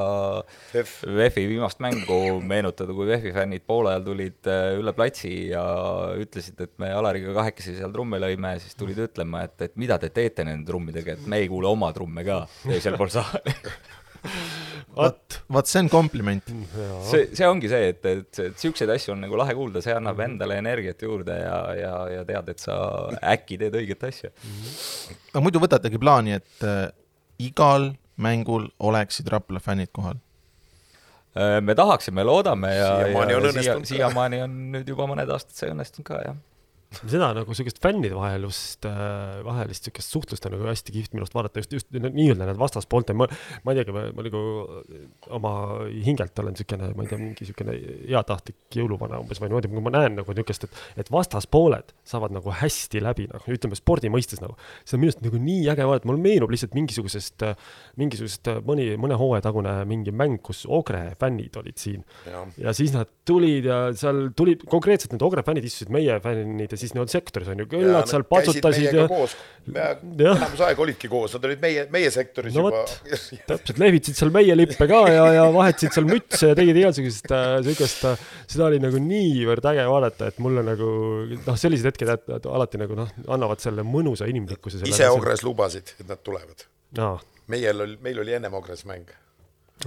[0.74, 5.64] VEF-i viimast mängu meenutada, kui VEF-i fännid poole ajal tulid äh, üle platsi ja
[6.20, 10.12] ütlesid, et me Alariga kahekesi seal trumme lõime, siis tulid ütlema, et, et mida te
[10.14, 12.44] teete nende trummidega, et me ei kuule oma trumme ka.
[12.68, 13.56] Teisel pool saali
[14.98, 16.52] vot, vot see on kompliment.
[17.08, 20.20] see, see ongi see, et, et, et siukseid asju on nagu lahe kuulda, see annab
[20.20, 20.34] mhm.
[20.34, 22.78] endale energiat juurde ja, ja, ja tead, et sa
[23.36, 24.34] äkki teed õiget asja.
[24.44, 25.20] Mhm.
[25.34, 26.88] aga muidu võtategi plaani, et äh,
[27.50, 30.18] igal mängul oleksid Rapla fännid kohal?
[31.38, 35.58] Äh, me tahaksime, loodame ja siiamaani on õnnestunud siia, siiamaani on nüüd juba mõned aastad
[35.58, 36.38] see õnnestunud ka, jah
[36.96, 41.36] seda nagu sihukest fännide vahelust, äh, vahelist sihukest suhtlust on nagu hästi kihvt minu arust
[41.36, 43.28] vaadata just, just nii-öelda need vastaspoolte, ma,
[43.66, 44.44] ma ei teagi, ma, nagu
[45.36, 45.52] oma
[45.92, 47.76] hingelt olen siukene, ma ei tea, mingi siukene
[48.08, 52.56] heatahtlik jõuluvana umbes või niimoodi, kui ma näen nagu niukest, et, et vastaspooled saavad nagu
[52.62, 54.56] hästi läbi, noh, ütleme spordi mõistes nagu.
[54.88, 57.48] see on minu arust nagu nii äge vaadata, mul meenub lihtsalt mingisugusest,
[58.00, 62.08] mingisugusest mõni, mõne hooaja tagune mingi mäng, kus Ogre fännid olid siin.
[62.58, 66.82] ja siis nad tulid ja seal tulid konkreetselt need Ogre fännid istusid meie fännide ja
[66.84, 69.06] siis nad sektoris on ju, küll nad seal patsutasid ja.
[69.98, 72.84] enamus aega olidki koos, nad olid meie, meie sektoris no, juba.
[73.50, 77.48] täpselt, lehvitasid seal meie lippe ka ja, ja vahetasid seal mütse ja tegid igasugust äh,
[77.66, 80.90] siukest, äh, seda oli nagu niivõrd äge vaadata, et mulle nagu
[81.34, 84.86] noh, sellised hetked alati nagu noh, annavad selle mõnusa inimlikkuse.
[84.88, 86.68] ise Ogres lubasid, et nad tulevad
[87.02, 87.16] no..
[87.52, 89.10] meil oli, meil oli ennem Ogres mäng.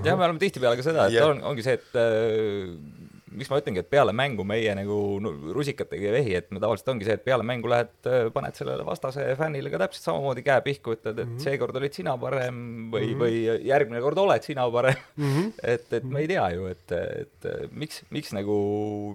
[0.03, 1.31] jah, me oleme tihtipeale ka seda, et ja.
[1.31, 6.09] on, ongi see, et äh, miks ma ütlengi, et peale mängu meie nagu no, rusikatega
[6.09, 9.27] ei vehi, et me tavaliselt ongi see, et peale mängu lähed, äh, paned sellele vastase
[9.39, 11.47] fännile ka täpselt samamoodi käe pihku, ütled, et mm -hmm.
[11.47, 12.61] seekord olid sina parem
[12.93, 13.25] või mm, -hmm.
[13.25, 15.35] või järgmine kord oled sina parem mm.
[15.35, 15.53] -hmm.
[15.75, 18.57] et, et me ei tea ju, et, et miks, miks nagu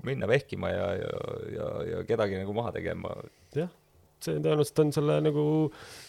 [0.03, 1.15] minna vehkima ja, ja,
[1.55, 3.15] ja, ja kedagi nagu maha tegema.
[3.55, 3.69] jah
[4.23, 5.45] see tõenäoliselt on selle nagu,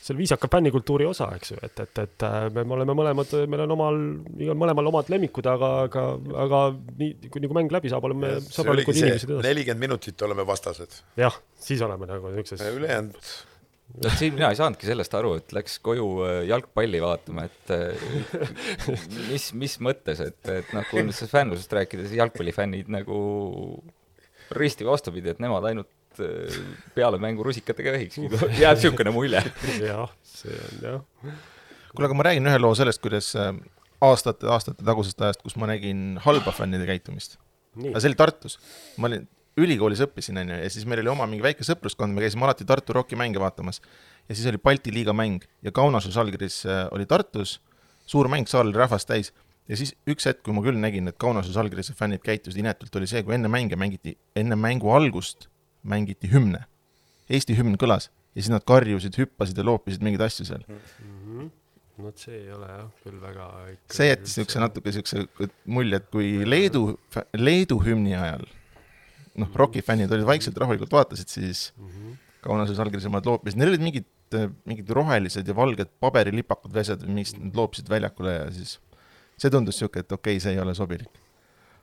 [0.05, 3.64] selle viisaka fännikultuuri osa, eks ju, et, et, et äh, me, me oleme mõlemad, meil
[3.66, 3.99] on omal,
[4.38, 6.07] igal mõlemal omad lemmikud, aga, aga,
[6.47, 6.62] aga
[7.03, 9.49] nii, kui nagu mäng läbi saab, oleme sõbralikud inimesed edasi.
[9.49, 11.03] nelikümmend minutit oleme vastased.
[11.19, 11.37] jah,
[11.69, 12.64] siis oleme nagu niisuguses.
[12.79, 13.21] ülejäänud
[14.03, 18.09] vot siin mina ei saanudki sellest aru, et läks koju äh, jalgpalli vaatama, et äh,
[19.31, 23.21] mis, mis mõttes, et, et noh, kui nüüd sellest fännlusest rääkida, siis jalgpallifännid nagu
[24.57, 25.90] risti vastupidi, et nemad ainult
[26.21, 26.57] Äh,
[26.97, 28.29] peale mängu rusikatega vehikski,
[28.61, 29.43] jääb niisugune mulje.
[29.91, 31.33] jah, see on jah.
[31.93, 33.53] kuule, aga ma räägin ühe loo sellest, kuidas äh,
[34.05, 37.37] aastate, aastate tagusest ajast, kus ma nägin halba fännide käitumist.
[37.83, 38.59] aga see oli Tartus,
[38.97, 39.27] ma olin,
[39.61, 42.65] ülikoolis õppisin, on ju, ja siis meil oli oma mingi väike sõpruskond, me käisime alati
[42.69, 43.83] Tartu Rocki mänge vaatamas.
[44.29, 47.59] ja siis oli Balti liiga mäng ja Kaunases Žalgiris äh, oli Tartus,
[48.07, 49.35] suur mäng, saal oli rahvast täis
[49.69, 53.09] ja siis üks hetk, kui ma küll nägin, et Kaunase Žalgirise fännid käitusid inetult, oli
[53.11, 55.51] see, kui enne mänge mängiti, enne mängu algust
[55.87, 56.64] mängiti hümne.
[57.31, 60.83] Eesti hümn kõlas ja siis nad karjusid, hüppasid ja loopisid mingeid asju seal mm.
[61.07, 61.49] -hmm.
[62.05, 63.46] no see ei ole jah, küll väga
[63.99, 66.85] see jättis niisuguse natuke niisuguse mulje, et kui Leedu,
[67.33, 68.44] Leedu hümni ajal
[69.40, 72.22] noh, rokifännid olid vaikselt rahulikult vaatasid, siis mm -hmm.
[72.46, 74.05] Kaunases allkirjas omad loopisid, neil olid mingid,
[74.70, 78.79] mingid rohelised ja valged paberilipakad või asjad, mis nad loopisid väljakule ja siis
[79.37, 81.18] see tundus niisugune, et okei okay,, see ei ole sobilik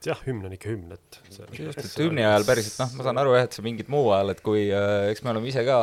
[0.07, 1.19] jah, hümn on ikka hümn, et
[1.57, 4.33] just, et hümni ajal päriselt noh, ma saan aru jah, et see mingit muu ajal,
[4.33, 5.77] et kui äh, eks me oleme ise ka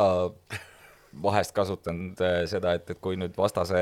[1.23, 3.81] vahest kasutanud äh, seda, et, et kui nüüd vastase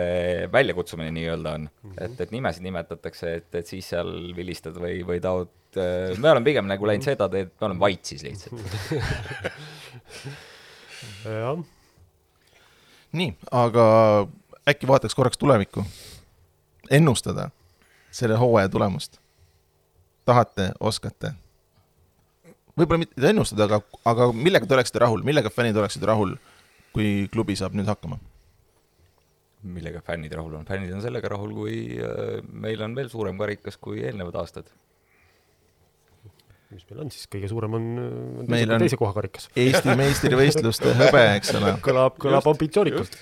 [0.54, 2.04] väljakutsumine nii-öelda on mm, -hmm.
[2.06, 6.45] et, et nimesid nimetatakse, et, et siis seal vilistad või, või taod äh,, me oleme
[6.47, 8.60] pigem nagu läinud seda teed, me oleme vait siis lihtsalt.
[11.23, 11.60] Jah.
[13.15, 13.86] nii, aga
[14.67, 15.84] äkki vaataks korraks tulevikku,
[16.91, 17.49] ennustada
[18.12, 19.19] selle hooaja tulemust
[20.30, 21.34] tahate, oskate?
[22.80, 26.38] võib-olla mitte ennustada, aga, aga millega te oleksite rahul, millega fännid oleksid rahul,
[26.96, 28.20] kui klubi saab nüüd hakkama?
[29.60, 30.68] millega fännid rahul on?
[30.68, 34.70] fännid on sellega rahul, kui äh, meil on veel suurem karikas kui eelnevad aastad.
[36.72, 37.88] mis meil on siis, kõige suurem on,
[38.46, 39.50] on meil on teise koha karikas.
[39.60, 41.74] Eesti meistrivõistluste hõbe, eks ole.
[41.88, 43.20] kõlab, kõlab ambitsioonikalt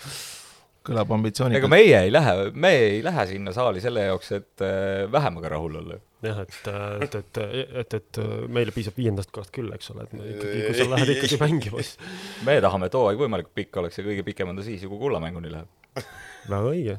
[0.87, 1.61] kõlab ambitsioonikalt.
[1.61, 5.77] ega meie ei lähe, me ei lähe sinna saali selle jaoks, et äh, vähemaga rahul
[5.81, 5.99] olla.
[6.25, 6.57] jah, et,
[7.05, 7.41] et, et,
[7.83, 8.21] et, et
[8.53, 11.83] meile piisab viiendast kohast küll, eks ole, et me ikkagi, kui sa lähed ikkagi mängima,
[11.83, 11.99] siis
[12.47, 15.03] me tahame, et hooaeg võimalikult pikk oleks ja kõige pikem on ta siis ju, kui
[15.05, 16.03] kullamänguni läheb.
[16.47, 16.97] väga õige,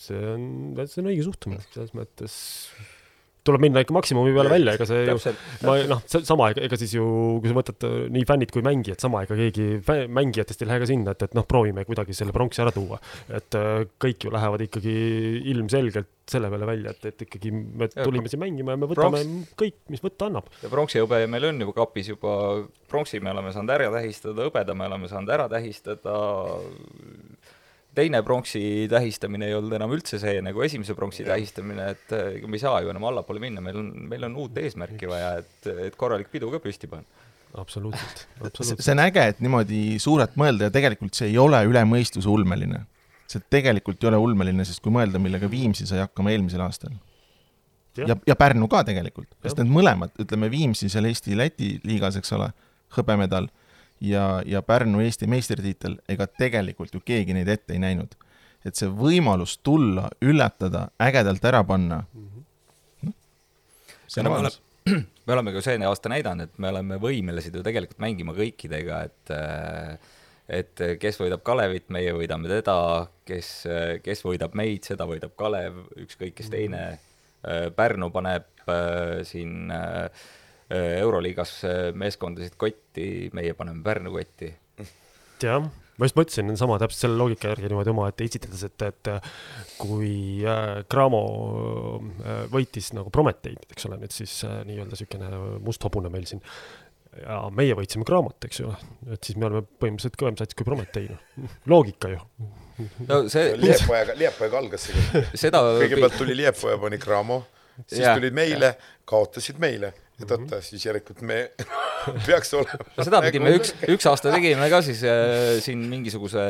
[0.00, 0.50] see on,
[0.82, 2.36] see on õige suhtumine, selles mõttes
[3.46, 5.34] tuleb minna ikka maksimumi peale välja, ega see ju,
[5.66, 7.06] ma noh, sama, ega siis ju,
[7.42, 9.68] kui sa võtad äh, nii fännid kui mängijad, sama, ega keegi
[10.12, 13.00] mängijatest ei lähe ka sinna, et, et noh, proovime kuidagi selle pronksi ära tuua.
[13.30, 14.96] et äh, kõik ju lähevad ikkagi
[15.52, 19.52] ilmselgelt selle peale välja, et, et ikkagi me tulime siin mängima ja me võtame pronks...
[19.62, 20.50] kõik, mis võtta annab.
[20.62, 22.32] ja pronksi hõbe meil on juba kapis juba,
[22.90, 26.16] pronksi me oleme saanud ära tähistada, hõbeda me oleme saanud ära tähistada
[27.96, 28.60] teine pronksi
[28.92, 32.82] tähistamine ei olnud enam üldse see nagu esimese pronksi tähistamine, et ega me ei saa
[32.84, 36.50] ju enam allapoole minna, meil on, meil on uut eesmärki vaja, et, et korralik pidu
[36.52, 37.24] ka püsti panna
[37.56, 38.84] absoluutselt, absoluutselt.
[38.84, 42.84] see on äge, et niimoodi suurelt mõelda ja tegelikult see ei ole üle mõistuse ulmeline.
[43.30, 46.94] see tegelikult ei ole ulmeline, sest kui mõelda, millega Viimsi sai hakkama eelmisel aastal.
[47.96, 52.34] ja, ja, ja Pärnu ka tegelikult, sest need mõlemad, ütleme Viimsi seal Eesti-Läti liigas, eks
[52.36, 52.52] ole,
[52.96, 53.48] hõbemedal
[54.00, 58.16] ja, ja Pärnu Eesti meistritiitel, ega tegelikult ju keegi neid ette ei näinud.
[58.66, 63.12] et see võimalus tulla, üllatada, ägedalt ära panna no,,
[64.10, 64.60] see on olemas
[65.26, 69.34] me oleme ka see aasta näidanud, et me oleme võimelised ju tegelikult mängima kõikidega, et
[70.46, 73.48] et kes võidab Kalevit, meie võidame teda, kes,
[74.04, 76.82] kes võidab meid, seda võidab Kalev, ükskõik kes teine.
[77.74, 84.50] Pärnu paneb äh, siin äh, Äh, Euroliigas äh, meeskondasid kotti, meie paneme Pärnu kotti.
[85.42, 89.10] jah, ma just mõtlesin sama täpselt selle loogika järgi niimoodi omaette esitledes, et, et
[89.80, 91.22] kui äh, Cramo
[92.00, 95.30] äh, võitis nagu Prometeid, eks ole, nüüd siis äh, nii-öelda niisugune
[95.64, 96.42] must hobune meil siin.
[97.16, 98.70] Ja meie võitsime Cramot, eks ju,
[99.14, 102.18] et siis me oleme põhimõtteliselt kõvem sats kui Prometei, noh, loogika ju.
[103.08, 107.38] no see Liepojaga, Liepojaga algas see seda kõigepealt tuli Liepoja, pani Cramo,
[107.86, 108.74] siis ja, tulid meile,
[109.08, 111.38] kaotasid meile et oota, siis järelikult me
[112.26, 112.86] peaks olema.
[112.96, 116.44] no seda pidime üks, üks aasta tegime ka siis äh, siin mingisuguse,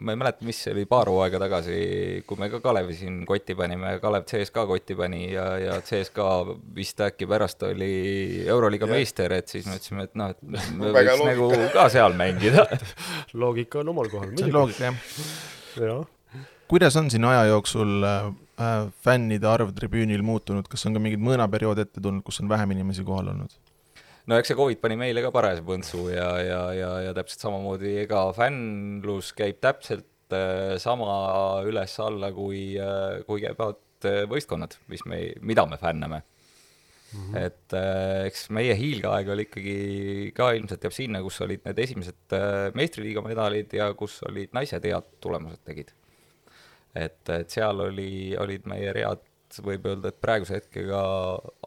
[0.00, 1.78] ma ei mäleta, mis see oli, paar hooaega tagasi,
[2.28, 6.30] kui me ka Kalevi siin kotti panime, Kalev CSKA kotti pani ja, ja CSKA
[6.76, 7.92] vist äkki pärast oli
[8.46, 11.32] Euroliiga meister, et siis me ütlesime, et noh, et me võiks loogika.
[11.32, 12.68] nagu ka seal mängida
[13.44, 14.32] loogika on omal kohal.
[14.38, 15.44] see on loogika, jah
[15.82, 15.98] ja.
[16.70, 18.32] kuidas on siin aja jooksul äh,
[19.04, 23.06] fännide arv tribüünil muutunud, kas on ka mingeid mõõnaperioode ette tulnud, kus on vähem inimesi
[23.06, 23.54] kohal olnud?
[24.30, 27.96] no eks see Covid pani meile ka parajase põntsu ja, ja, ja, ja täpselt samamoodi,
[28.04, 31.16] ega fännlus käib täpselt äh, sama
[31.66, 36.24] üles-alla, kui äh,, kui käivad äh, võistkonnad, mis me, mida me fänname
[37.14, 37.38] Mm -hmm.
[37.46, 42.34] et äh, eks meie hiilgeaeg oli ikkagi ka ilmselt jääb sinna, kus olid need esimesed
[42.34, 45.92] äh, meistriliiga medalid ja kus olid naised head tulemused tegid
[46.94, 49.22] et, et seal oli, olid meie read,
[49.64, 51.00] võib öelda, et praeguse hetkega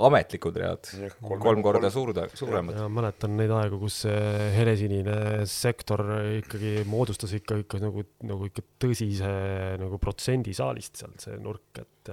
[0.03, 2.81] ametlikud read ja, kolm, kolm korda suurda, suuremad.
[2.91, 6.03] mäletan neid aegu, kus see helesinine sektor
[6.41, 9.31] ikkagi moodustas ikka, ikka nagu, nagu ikka tõsise
[9.79, 12.11] nagu protsendi saalist sealt see nurk, et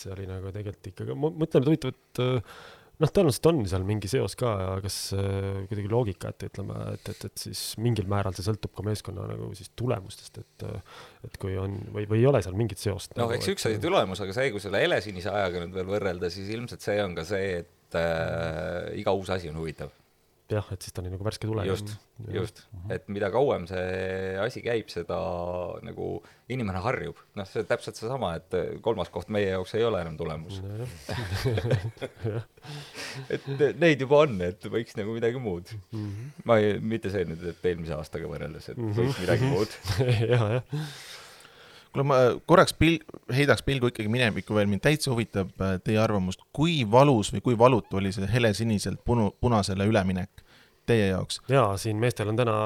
[0.00, 2.24] see oli nagu tegelikult ikkagi, ma mõtlen, et huvitav, et
[3.00, 4.52] noh, tõenäoliselt on seal mingi seos ka,
[4.84, 8.84] kas äh, kuidagi loogika, et ütleme, et, et, et siis mingil määral see sõltub ka
[8.86, 10.66] meeskonna nagu siis tulemustest, et
[11.26, 13.14] et kui on või, või ei ole seal mingit seost.
[13.16, 16.30] noh nagu,, eks üks asi tulemus, aga see, kui selle helesinise ajaga nüüd veel võrrelda,
[16.32, 19.92] siis ilmselt see on ka see, et äh, iga uus asi on huvitav
[20.50, 21.64] jah, et siis ta oli nagu värske tule.
[21.66, 21.88] just,
[22.32, 22.90] just, mhm.
[22.96, 25.18] et mida kauem see asi käib, seda
[25.86, 26.06] nagu
[26.52, 28.50] inimene harjub, noh, see täpselt seesama, et
[28.84, 30.54] kolmas koht meie jaoks ei ole enam tulemus
[33.32, 33.42] et
[33.80, 36.02] neid juba on, et võiks nagu midagi muud mm.
[36.02, 36.26] -hmm.
[36.50, 38.98] ma ei, mitte see nüüd, et eelmise aastaga võrreldes, et mm -hmm.
[39.00, 39.70] võiks midagi muud
[40.28, 40.64] ja, jah
[41.92, 43.00] kuule, ma korraks pil-,
[43.34, 47.58] heidaks pilgu ikkagi minevikku veel, mind täitsa huvitab äh, teie arvamust, kui valus või kui
[47.58, 50.44] valutu oli see helesiniselt punu-, punasele üleminek
[50.88, 51.42] teie jaoks?
[51.52, 52.56] jaa, siin meestel on täna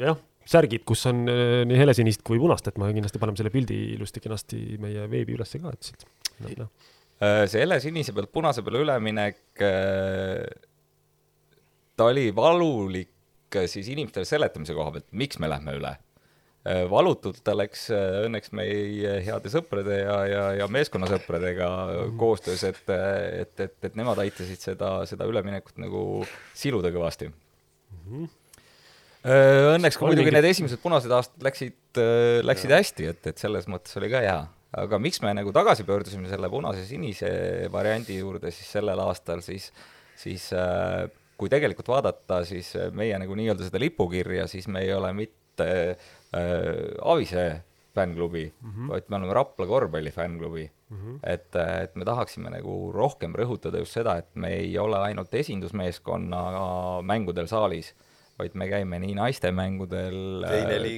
[0.00, 3.80] jah, särgid, kus on äh, nii helesinist kui punast, et me kindlasti paneme selle pildi
[3.96, 6.54] ilusti kenasti meie veebi ülesse ka, et siit no,.
[6.64, 6.70] No.
[7.18, 9.40] Äh, see helesinise pealt punase peale üleminek,
[11.98, 13.10] ta oli valulik
[13.66, 15.96] siis inimestele seletamise koha pealt, miks me lähme üle
[16.90, 22.16] valutult ta läks äh, õnneks meie heade sõprade ja, ja, ja meeskonnasõpradega mm.
[22.18, 26.02] koostöös, et, et, et, et nemad aitasid seda, seda üleminekut nagu
[26.58, 28.02] siluda kõvasti mm.
[28.08, 28.34] -hmm.
[29.28, 31.98] Õnneks ka muidugi need esimesed punased aastad läksid,
[32.46, 32.78] läksid ja.
[32.78, 34.36] hästi, et, et selles mõttes oli ka hea.
[34.78, 37.30] aga miks me nagu tagasi pöördusime selle punase-sinise
[37.72, 39.72] variandi juurde siis sellel aastal, siis,
[40.16, 40.46] siis
[41.36, 46.08] kui tegelikult vaadata, siis meie nagu nii-öelda seda lipukirja, siis me ei ole mitte äh,
[47.02, 47.62] Avise
[47.98, 48.88] fännklubi mm, -hmm.
[48.92, 50.98] vaid me oleme Rapla korvpalli fännklubi mm.
[50.98, 51.18] -hmm.
[51.22, 56.42] et, et me tahaksime nagu rohkem rõhutada just seda, et me ei ole ainult esindusmeeskonna
[57.02, 57.94] mängudel saalis,
[58.38, 60.20] vaid me käime nii naistemängudel,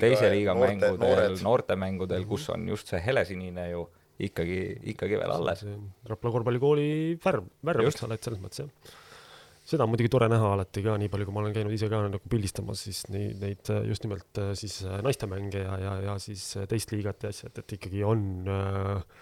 [0.01, 2.29] teise liiga noorte, mängudel, noortemängudel mm, -hmm.
[2.29, 3.89] kus on just see helesinine ju
[4.21, 5.65] ikkagi, ikkagi veel alles.
[6.07, 6.91] Rapla korvpallikooli
[7.25, 8.99] värv, värv, eks ole, et selles mõttes jah
[9.71, 12.03] seda on muidugi tore näha alati ka, nii palju, kui ma olen käinud ise ka
[12.09, 17.27] nagu pildistamas, siis neid, neid just nimelt siis naistemänge ja, ja, ja siis teist liigat
[17.27, 19.21] ja asja, et, ikkagi on äh,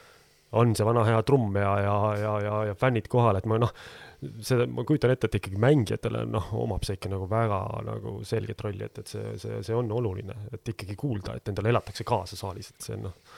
[0.57, 3.73] on see vana hea trumm ja, ja, ja, ja, ja fännid kohal, et ma noh,
[4.41, 8.65] see, ma kujutan ette, et ikkagi mängijatele noh, omab see ikka nagu väga nagu selget
[8.65, 12.39] rolli, et, et see, see, see on oluline, et ikkagi kuulda, et endale elatakse kaasa
[12.41, 13.37] saalis, et see on noh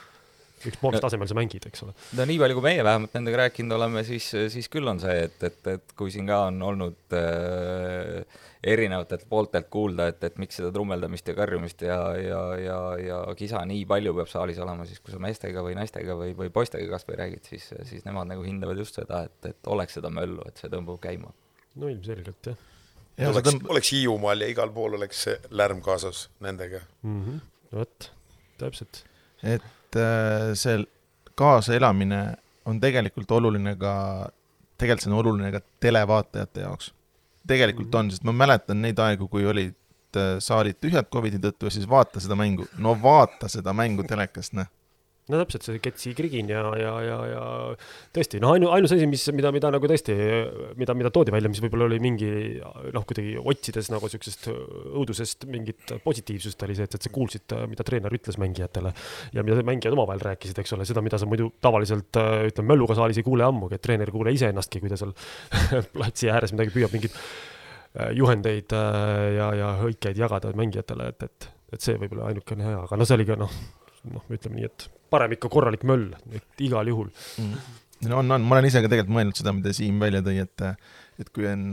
[0.69, 1.95] üks boks tasemel sa mängid, eks ole.
[2.19, 5.43] no nii palju, kui meie vähemalt nendega rääkinud oleme, siis, siis küll on see, et,
[5.47, 10.69] et, et kui siin ka on olnud äh, erinevatelt pooltelt kuulda, et, et miks seda
[10.75, 15.15] trummeldamist ja karjumist ja, ja, ja, ja kisa nii palju peab saalis olema, siis kui
[15.15, 18.81] sa meestega või naistega või, või poistega kas või räägid, siis, siis nemad nagu hindavad
[18.81, 21.33] just seda, et, et oleks seda möllu, et see tõmbab käima.
[21.81, 22.67] no ilmselgelt, jah.
[23.17, 27.21] Ja, oleks tõmb..., oleks Hiiumaal ja igal pool oleks see lärm kaasas nendega mm.
[27.25, 27.41] -hmm.
[27.77, 28.11] vot,
[28.61, 29.05] täpselt.
[29.43, 29.65] et
[29.99, 30.81] äh, see
[31.39, 32.21] kaasaelamine
[32.69, 33.93] on tegelikult oluline ka,
[34.79, 36.93] tegelikult see on oluline ka televaatajate jaoks.
[37.49, 39.75] Tegelikult on, sest ma mäletan neid aegu, kui olid
[40.17, 44.55] äh, saalid tühjad Covidi tõttu ja siis vaata seda mängu, no vaata seda mängu telekast,
[44.59, 44.69] noh
[45.31, 47.43] no täpselt, see Getsi Krigin ja, ja, ja, ja
[48.15, 50.17] tõesti, noh, ainu, ainus asi, mis, mida, mida nagu tõesti,
[50.81, 52.31] mida, mida toodi välja, mis võib-olla oli mingi
[52.95, 57.87] noh, kuidagi otsides nagu siuksest õudusest mingit positiivsust, oli see, et, et sa kuulsid, mida
[57.87, 58.93] treener ütles mängijatele.
[59.37, 62.19] Ja mida mängijad omavahel rääkisid, eks ole, seda, mida sa muidu tavaliselt
[62.51, 65.15] ütleme, mölluga saalis ei kuule ammugi, et treener ei kuule iseennastki, kui ta seal
[65.95, 71.51] platsi ääres midagi püüab mingit äh, juhendeid äh, ja, ja hõikeid jagada mängijatele, et, et,
[71.77, 73.55] et see võib-olla ainukene hea, aga no see oli ka noh,
[74.09, 77.71] noh, ütleme nii, et parem ikka korralik möll, et igal juhul mm..
[78.09, 80.67] no on, on, ma olen ise ka tegelikult mõelnud seda, mida Siim välja tõi, et,
[81.21, 81.71] et kui on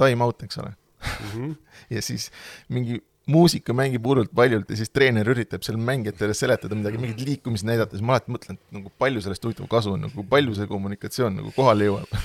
[0.00, 1.30] time out, eks ole mm.
[1.32, 1.54] -hmm.
[1.96, 2.30] ja siis
[2.68, 7.68] mingi muusika mängib hullult paljult ja siis treener üritab seal mängijatele seletada midagi, mingeid liikumisi
[7.68, 10.70] näidata, siis ma alati mõtlen, et nagu palju sellest huvitav kasu on, nagu palju see
[10.70, 12.16] kommunikatsioon nagu kohale jõuab.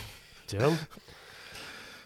[0.54, 0.78] jah,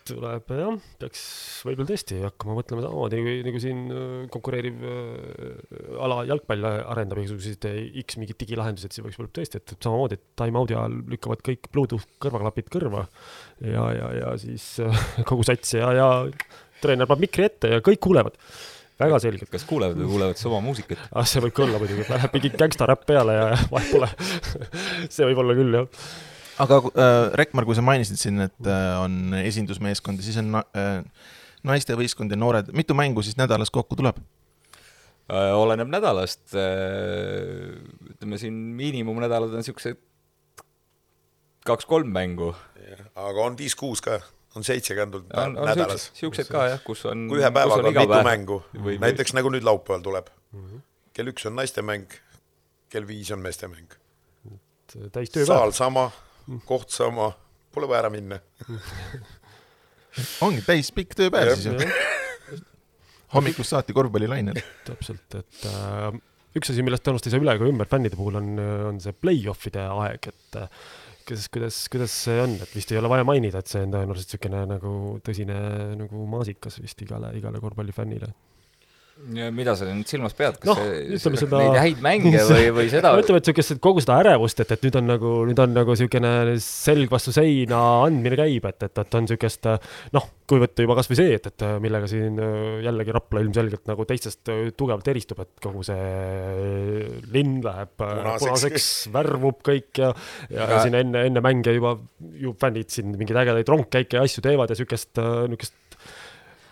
[0.10, 1.22] tuleb jah, peaks
[1.68, 7.68] võib-olla tõesti hakkama mõtlema samamoodi nagu, nagu siin äh, konkureeriv äh, ala jalgpall arendab igasuguseid
[7.70, 11.46] äh, X mingeid digilahendusi, et siis võiks võib-olla tõesti, et samamoodi, et time-out'i ajal lükkavad
[11.46, 13.06] kõik Bluetooth kõrvaklapid kõrva
[13.62, 14.72] ja, ja, ja siis
[15.30, 16.10] kogu sats ja, ja
[16.84, 18.40] treener paneb mikri ette ja kõik kuulevad
[19.00, 19.52] väga selgelt.
[19.52, 21.00] kas kuulevad või kuulevad sama muusikat?
[21.12, 24.12] ah, see võib ka olla muidugi, läheb mingi gängstaräpp peale ja vahet pole
[25.14, 26.04] see võib olla küll, jah
[26.64, 31.00] aga äh, Rekmar, kui sa mainisid siin, et äh, on esindusmeeskond ja siis on äh,
[31.68, 35.54] naistevõistkond ja noored, mitu mängu siis nädalas kokku tuleb äh,?
[35.56, 37.78] oleneb nädalast äh,.
[38.16, 40.00] ütleme siin miinimumnädalad on siuksed
[41.68, 42.54] kaks-kolm mängu.
[43.16, 44.20] aga on viis-kuus ka,
[44.58, 46.10] on seitse kandnud nädalas.
[46.18, 47.28] siuksed ka jah, kus on.
[47.32, 48.32] kui ühe päevaga on mitu päev.
[48.32, 49.42] mängu, näiteks või...
[49.42, 50.64] nagu nüüd laupäeval tuleb mm.
[50.64, 50.88] -hmm.
[51.14, 52.18] kell üks on naistemäng,
[52.90, 53.96] kell viis on meestemäng.
[55.12, 55.54] täis tööpäev.
[55.54, 56.10] saal sama
[56.70, 57.32] koht sama,
[57.74, 58.40] pole vaja ära minna
[60.46, 61.92] ongi täis pikk tööpäev siis ju.
[63.36, 64.58] hommikust saati korvpallilainel.
[64.88, 66.10] täpselt, et äh,
[66.58, 68.50] üks asi, millest tõenäoliselt ei saa üle ega ümber fännide puhul on,
[68.90, 70.84] on see play-off'ide aeg, et äh,
[71.30, 74.34] kuidas, kuidas, kuidas see on, et vist ei ole vaja mainida, et see on tõenäoliselt
[74.34, 74.94] niisugune nagu
[75.26, 75.60] tõsine
[76.00, 78.34] nagu maasikas vist igale, igale korvpallifännile
[79.28, 81.60] mida sa nüüd silmas pead, kas no, see, seda...
[81.60, 83.12] neid häid mänge või, või seda?
[83.14, 85.96] no ütleme, et siukest kogu seda ärevust, et, et nüüd on nagu, nüüd on nagu
[86.00, 86.32] siukene
[86.64, 89.68] selg vastu seina andmine käib, et, et, et on siukest
[90.16, 92.40] noh, kui võtta juba kasvõi see, et, et millega siin
[92.86, 97.04] jällegi Rapla ilmselgelt nagu teistest tugevalt eristub, et kogu see
[97.36, 100.14] linn läheb punaseks, punaseks, värvub kõik ja,
[100.48, 101.98] ja, ja siin enne, enne mänge juba
[102.40, 105.20] ju fännid siin mingeid ägedaid rongkäike ja asju teevad ja siukest,
[105.52, 105.76] niukest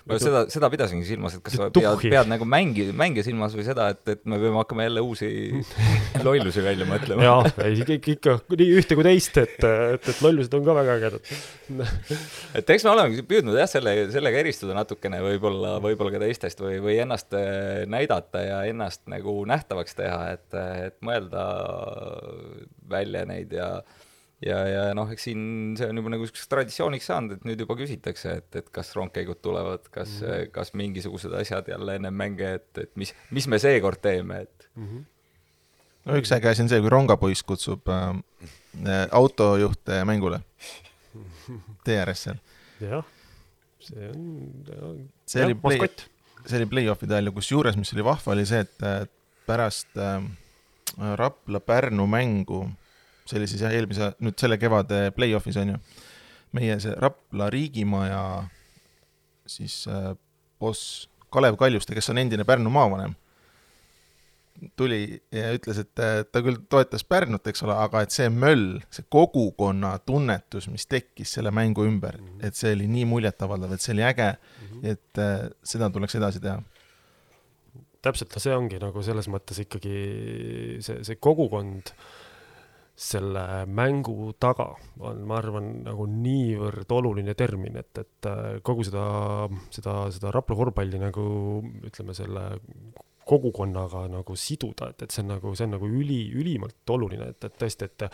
[0.07, 3.65] no seda, seda pidasingi silmas, et kas sa pead, pead nagu mängi, mänge silmas või
[3.67, 5.29] seda, et, et me peame hakkama jälle uusi
[6.27, 7.25] lollusi välja mõtlema.
[7.25, 10.97] jah, ei ikka, ikka nii ühte kui teist, et, et, et lollused on ka väga
[11.01, 11.31] ägedad
[12.61, 16.79] et eks me olemegi püüdnud jah, selle, sellega eristuda natukene võib-olla, võib-olla ka teistest või,
[16.83, 21.47] või ennast äh, näidata ja ennast nagu nähtavaks teha, et, et mõelda
[22.89, 23.71] välja neid ja
[24.45, 25.41] ja, ja noh, eks siin
[25.79, 29.41] see on juba nagu niisuguseks traditsiooniks saanud, et nüüd juba küsitakse, et, et kas rongkäigud
[29.41, 30.51] tulevad, kas mm, -hmm.
[30.53, 34.87] kas mingisugused asjad jälle ennem mänge, et, et mis, mis me seekord teeme, et mm.
[34.87, 35.03] -hmm.
[36.05, 38.15] no üks äge asi on see, kui rongapoiss kutsub äh,
[39.11, 40.41] autojuhte mängule
[41.85, 42.41] tee ääres seal.
[42.81, 43.05] jah,
[43.79, 45.87] see on, see oli play,
[46.45, 49.15] see oli play-off'ide ajal ja kusjuures, mis oli vahva, oli see, et
[49.47, 50.21] pärast äh,
[50.97, 52.67] Rapla-Pärnu mängu
[53.27, 55.79] see oli siis jah, eelmise, nüüd selle kevade play-off'is on ju.
[56.57, 58.21] meie see Rapla riigimaja
[59.47, 60.13] siis äh,
[60.59, 63.11] boss Kalev Kaljuste, kes on endine Pärnu maavanem,
[64.79, 65.91] tuli ja ütles, et
[66.31, 71.35] ta küll toetas Pärnut, eks ole, aga et see möll, see kogukonna tunnetus, mis tekkis
[71.37, 72.47] selle mängu ümber mm, -hmm.
[72.47, 74.87] et see oli nii muljetavaldav, et see oli äge mm, -hmm.
[74.93, 76.61] et äh, seda tuleks edasi teha
[78.07, 79.97] täpselt, see ongi nagu selles mõttes ikkagi
[80.85, 81.91] see, see kogukond
[82.97, 84.71] selle mängu taga
[85.05, 89.05] on, ma arvan, nagu niivõrd oluline termin, et, et äh, kogu seda,
[89.73, 91.27] seda, seda Rapla korvpalli nagu
[91.85, 92.47] ütleme, selle
[93.27, 97.47] kogukonnaga nagu siduda, et, et see on nagu, see on nagu üli, ülimalt oluline, et,
[97.49, 98.07] et tõesti, et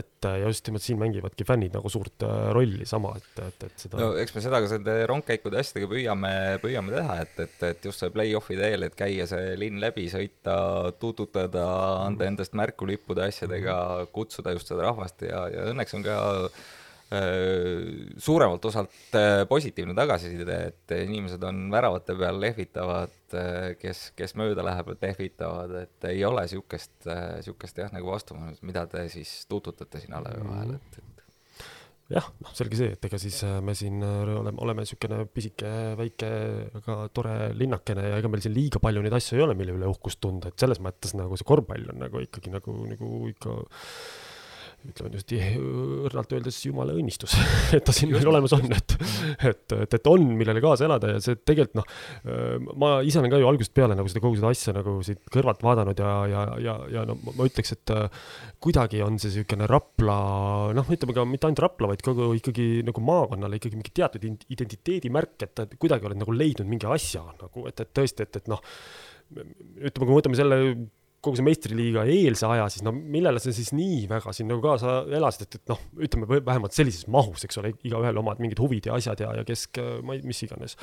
[0.00, 3.84] et ja just nimelt siin mängivadki fännid nagu suurt äh, rolli sama, et, et, et
[3.84, 6.32] seda no eks me seda ka nende rongkäikude asjadega püüame,
[6.62, 10.56] püüame teha, et, et, et just see play-off'i teel, et käia see linn läbi, sõita,
[11.02, 11.64] tuututada,
[12.06, 13.78] anda endast märku lippude asjadega,
[14.14, 16.20] kutsuda just seda rahvast ja, ja õnneks on ka
[17.10, 24.62] suuremalt osalt äh, positiivne tagasiside, et inimesed on väravate peal, lehvitavad, äh, kes, kes mööda
[24.66, 30.14] läheb, lehvitavad, et ei ole niisugust, niisugust jah, nagu vastupanust, mida te siis tuututate siin
[30.20, 34.86] alevi vahel, et, et jah, noh, selge see, et ega siis me siin oleme, oleme
[34.86, 36.32] niisugune pisike, väike,
[36.78, 39.90] väga tore linnakene ja ega meil siin liiga palju neid asju ei ole, mille üle
[39.90, 43.62] uhkust tunda, et selles mõttes nagu see korvpall on nagu ikkagi nagu, nagu ikka
[44.88, 45.38] ütleme niimoodi
[46.08, 47.34] õrnalt öeldes jumala õnnistus,
[47.76, 48.94] et ta siin meil olemas on, et,
[49.50, 51.88] et, et, et on, millele kaasa elada ja see tegelikult noh,
[52.80, 55.64] ma ise olen ka ju algusest peale nagu seda kogu seda asja nagu siit kõrvalt
[55.66, 57.94] vaadanud ja, ja, ja, ja no ma ütleks, et
[58.62, 60.18] kuidagi on see niisugune Rapla,
[60.76, 65.36] noh, ütleme ka mitte ainult Rapla, vaid kogu ikkagi nagu maakonnale ikkagi mingi teatud identiteedimärk,
[65.46, 68.62] et kuidagi oled nagu leidnud mingi asja nagu, et, et tõesti, et, et noh,
[69.30, 70.60] ütleme, kui me võtame selle
[71.20, 75.02] kogu see meistriliiga eelse aja, siis no millele sa siis nii väga siin nagu kaasa
[75.18, 78.96] elasid, et, et noh, ütleme vähemalt sellises mahus, eks ole, igaühel omad mingid huvid ja
[78.96, 79.66] asjad ja, ja kes,
[80.06, 80.78] ma ei, mis iganes,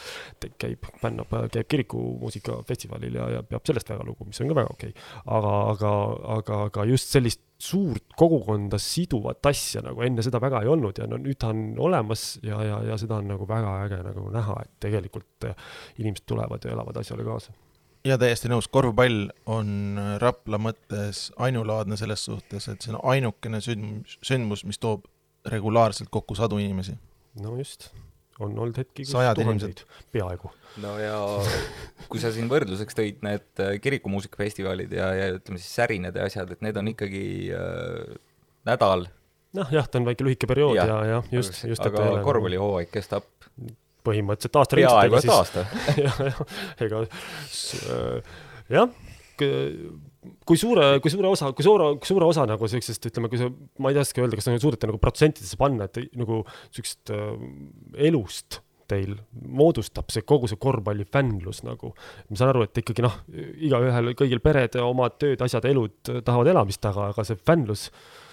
[0.61, 4.93] käib, fännab, käib kirikumuusikafestivalil ja, ja peab sellest väga lugu, mis on ka väga okei.
[4.93, 5.11] Okay..
[5.39, 5.93] aga, aga,
[6.37, 11.07] aga, aga just sellist suurt kogukonda siduvat asja nagu enne seda väga ei olnud ja
[11.09, 14.59] no nüüd ta on olemas ja, ja, ja seda on nagu väga äge nagu näha,
[14.61, 15.49] et tegelikult
[15.97, 17.55] inimesed tulevad ja elavad asjale kaasa
[18.07, 24.17] ja täiesti nõus, korvpall on Rapla mõttes ainulaadne selles suhtes, et see on ainukene sündmus,
[24.25, 25.07] sündmus, mis toob
[25.47, 26.95] regulaarselt kokku sadu inimesi.
[27.41, 27.89] no just,
[28.39, 29.83] on olnud hetki, kus sajad inimesed,
[30.13, 30.51] peaaegu.
[30.83, 31.17] no ja
[32.11, 36.51] kui sa siin võrdluseks tõid need äh, kirikumuusikafestivalid ja, ja ütleme siis särined ja asjad,
[36.53, 38.15] et need on ikkagi äh,
[38.67, 39.07] nädal.
[39.57, 41.85] noh, jah, ta on väike lühike periood ja, ja, ja just, just.
[41.87, 43.27] aga korvpallihooaeg kestab
[44.07, 44.99] põhimõtteliselt aastaringselt.
[44.99, 45.65] peaaegu et aasta.
[46.85, 48.35] ega äh,
[48.73, 48.91] jah,
[49.37, 53.49] kui suure, kui suure osa, kui suure, kui suure osa nagu siuksest, ütleme, kui sa,
[53.83, 56.41] ma ei oska öelda, kas te suudate nagu protsentidesse panna, et nagu
[56.75, 57.35] siukest äh,
[58.09, 59.17] elust teil
[59.51, 61.91] moodustab see kogu see korvpallifännlus nagu.
[62.29, 63.17] ma saan aru, et ikkagi noh,
[63.67, 68.26] igaühel, kõigil pered, omad tööd, asjad, elud tahavad elamist taga, aga see fännlus äh,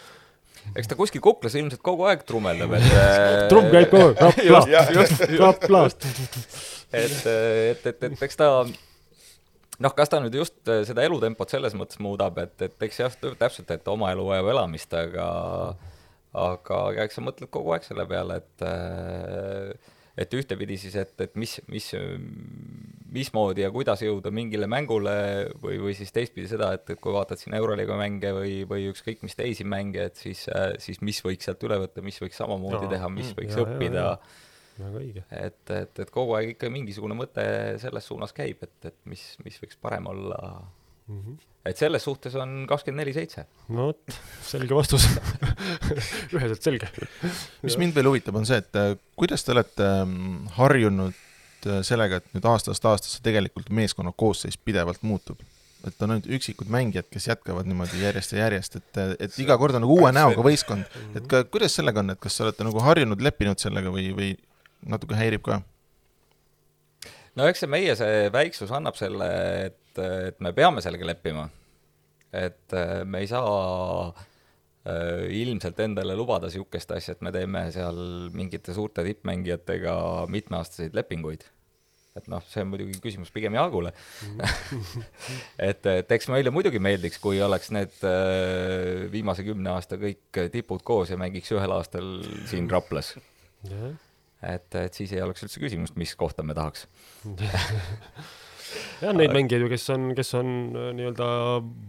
[0.73, 2.89] eks ta kuskil kuklas ilmselt kogu aeg trummeldab, et
[3.53, 4.81] trumm käib kogu aeg, rapla,
[5.39, 5.85] rapla.
[6.93, 12.01] et, et, et, et eks ta noh, kas ta nüüd just seda elutempot selles mõttes
[12.03, 15.27] muudab, et, et eks jah, täpselt, et oma elu vajab elamist, aga
[16.35, 18.69] aga eks sa mõtled kogu aeg selle peale, et
[20.15, 21.89] et ühtepidi siis, et, et mis, mis,
[23.15, 25.15] mismoodi ja kuidas jõuda mingile mängule
[25.63, 29.23] või, või siis teistpidi seda, et, et kui vaatad siin Euroliiga mänge või, või ükskõik
[29.27, 30.47] mis teisi mänge, et siis,
[30.83, 33.65] siis mis võiks sealt üle võtta, mis võiks samamoodi no, teha, mis mm, võiks ja,
[33.65, 34.05] õppida.
[34.81, 35.27] väga õige.
[35.31, 37.45] et, et, et kogu aeg ikka mingisugune mõte
[37.83, 40.41] selles suunas käib, et, et mis, mis võiks parem olla
[41.07, 41.21] mm.
[41.21, 41.37] -hmm.
[41.71, 43.47] et selles suhtes on kakskümmend neli seitse.
[43.69, 45.07] no vot, selge vastus
[46.35, 46.91] üheselt selge.
[47.63, 51.24] mis mind veel huvitab, on see, et äh, kuidas te olete ähm, harjunud
[51.71, 55.43] äh, sellega, et nüüd aastast aastasse tegelikult meeskonna koosseis pidevalt muutub?
[55.85, 59.77] et on ainult üksikud mängijad, kes jätkavad niimoodi järjest ja järjest, et, et iga kord
[59.77, 60.87] on nagu uue näoga võistkond.
[61.13, 64.31] et ka, kuidas sellega on, et kas te olete nagu harjunud, leppinud sellega või, või
[64.89, 65.61] natuke häirib ka?
[67.37, 69.29] no eks see meie see väiksus annab selle,
[69.67, 71.49] et et, me peame sellega leppima.
[72.35, 74.25] et äh, me ei saa äh,
[74.85, 77.99] ilmselt endale lubada niisugust asja, et me teeme seal
[78.37, 79.95] mingite suurte tippmängijatega
[80.33, 81.47] mitmeaastaseid lepinguid.
[82.15, 83.91] Et noh, see on muidugi küsimus pigem Jaagule.
[85.69, 90.85] Et, et eks meile muidugi meeldiks, kui oleks need äh, viimase kümne aasta kõik tipud
[90.87, 92.13] koos ja mängiks ühel aastal
[92.51, 93.17] siin Raplas.
[94.45, 96.87] Et, et siis ei oleks üldse küsimust, mis kohta me tahaks
[99.03, 101.29] jah, neid mängijaid ju, kes on, kes on äh, nii-öelda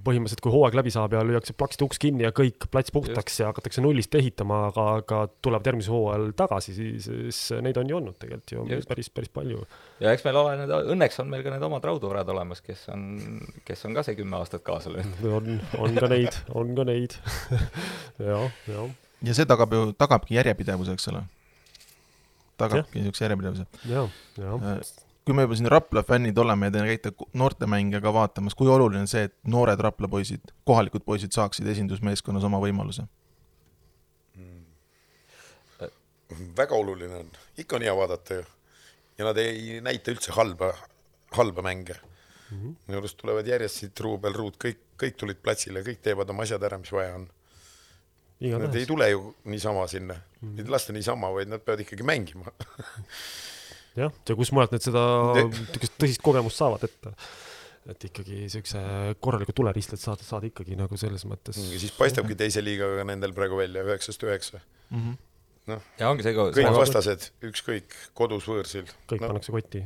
[0.05, 3.41] põhimõtteliselt, kui hooaeg läbi saab ja lüüakse plaksti uks kinni ja kõik plats puhtaks Just.
[3.41, 7.99] ja hakatakse nullist ehitama, aga, aga tulevad järgmisel hooajal tagasi, siis, siis neid on ju
[7.99, 8.89] olnud tegelikult ju Just.
[8.91, 9.63] päris, päris palju.
[10.03, 13.07] ja eks meil ole need, õnneks on meil ka need omad raudvarad olemas, kes on,
[13.67, 15.23] kes on ka see kümme aastat kaasa löönud.
[15.39, 17.17] on, on ka neid, on ka neid
[18.31, 18.91] jah, jah.
[19.25, 21.25] ja see tagab ju, tagabki järjepidevuse, eks ole
[22.59, 23.65] tagabki niisuguse järjepidevuse.
[23.89, 28.13] jah, jah äh, kui me juba siin Rapla fännid oleme ja te käite noortemänge ka
[28.13, 33.07] vaatamas, kui oluline on see, et noored Rapla poisid, kohalikud poisid saaksid esindusmeeskonnas oma võimaluse
[34.37, 34.65] mm.?
[36.57, 38.45] väga oluline on, ikka on hea vaadata ju.
[39.17, 40.73] ja nad ei näita üldse halba,
[41.33, 42.59] halba mänge mm.
[42.59, 42.75] -hmm.
[42.85, 46.63] minu arust tulevad järjest siit Ruubel, Ruut, kõik, kõik tulid platsile, kõik teevad oma asjad
[46.63, 47.27] ära, mis vaja on.
[48.45, 50.59] Nad ei tule ju niisama sinna mm, -hmm.
[50.59, 52.51] ei lasta niisama, vaid nad peavad ikkagi mängima
[53.95, 55.03] jah, ja kus mujalt need seda
[55.39, 57.11] niisugust tõsist kogemust saavad, et
[57.85, 58.79] et ikkagi siukse
[59.21, 61.59] korraliku tuleristled saada, saada ikkagi nagu selles mõttes.
[61.59, 65.19] ja siis paistabki teise liigaga nendel praegu välja üheksast üheksa mm -hmm..
[65.73, 66.47] noh, ja ongi see ka.
[66.55, 68.89] kõik vastased, ükskõik, kodus, võõrsil.
[69.05, 69.29] kõik no.
[69.29, 69.83] pannakse kotti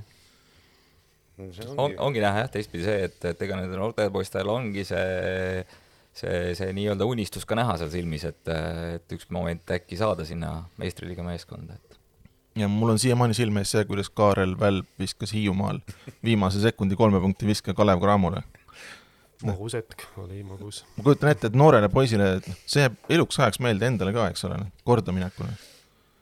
[1.39, 1.68] ongi...
[1.76, 5.66] on, ongi näha jah, teistpidi see, et, et ega nendel noortepoistel ongi see,
[6.22, 8.55] see, see nii-öelda unistus ka näha seal silmis, et,
[8.95, 11.88] et üks moment äkki saada sinna meistriliiga meeskonda, et
[12.56, 15.80] ja mul on siiamaani silme ees see, kuidas Kaarel Välp viskas Hiiumaal
[16.24, 18.43] viimase sekundi kolme punkti viske Kalev Cramole.
[19.45, 20.86] magus hetk, oli magus.
[20.97, 24.43] ma kujutan ette, et noorele poisile, et see jääb eluks ajaks meelde endale ka, eks
[24.50, 25.52] ole, kordaminekule.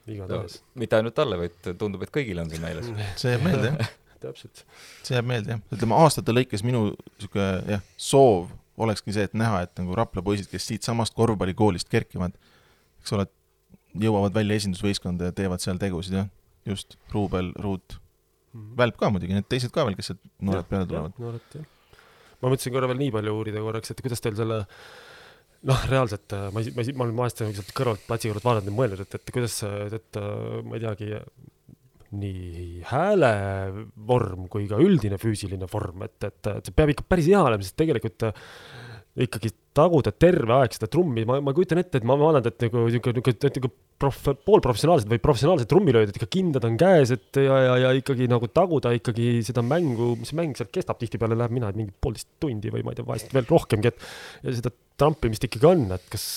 [0.06, 0.66] igatahes no,.
[0.84, 2.92] mitte ainult talle, vaid tundub, et kõigile on see meeles.
[3.22, 4.64] see jääb meelde, jah täpselt.
[5.02, 5.66] see jääb meelde, jah.
[5.74, 8.48] ütleme, aastate lõikes minu niisugune jah, soov
[8.78, 12.36] olekski see, et näha, et nagu Rapla poisid, kes siitsamast korvpallikoolist kerkivad,
[13.02, 13.26] eks ole,
[14.02, 16.30] jõuavad välja esindusvõistkonda ja teevad seal tegusid, jah,
[16.68, 18.76] just, Ruubel, Ruut mm, -hmm.
[18.78, 21.18] Välp ka muidugi, need teised ka veel, kes sealt noored peale tulevad.
[21.18, 21.66] noored, jah.
[22.40, 24.64] ma mõtlesin korra veel nii palju uurida korraks, et kuidas teil selle
[25.68, 28.70] noh, reaalselt ma ei, ma ei, ma olen vahest nagu sealt kõrvalt platsi juurde vaadanud
[28.70, 29.62] ja mõelnud, et, et kuidas,
[29.98, 30.20] et
[30.64, 31.22] ma ei teagi,
[32.18, 37.40] nii häälevorm kui ka üldine füüsiline vorm, et, et, et see peab ikka päris hea
[37.44, 38.24] olema, sest tegelikult
[39.24, 42.84] ikkagi taguda terve aeg seda trummi, ma, ma kujutan ette, et ma vaatan, et nagu
[42.86, 47.78] niisugune, niisugune, niisugune prof-, poolprofessionaalsed või professionaalsed trummilööjad, ikka kindad on käes, et ja, ja,
[47.84, 51.94] ja ikkagi nagu taguda ikkagi seda mängu, mis mäng sealt kestab, tihtipeale läheb mina mingi
[51.94, 55.88] poolteist tundi või ma ei tea, vahest veel rohkemgi, et ja seda trampimist ikkagi on,
[55.98, 56.28] et kas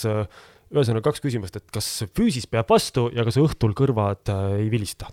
[0.72, 5.12] ühesõnaga kaks küsimust, et kas füüsis peab vastu ja kas õhtul kõrvad äh, ei vilista?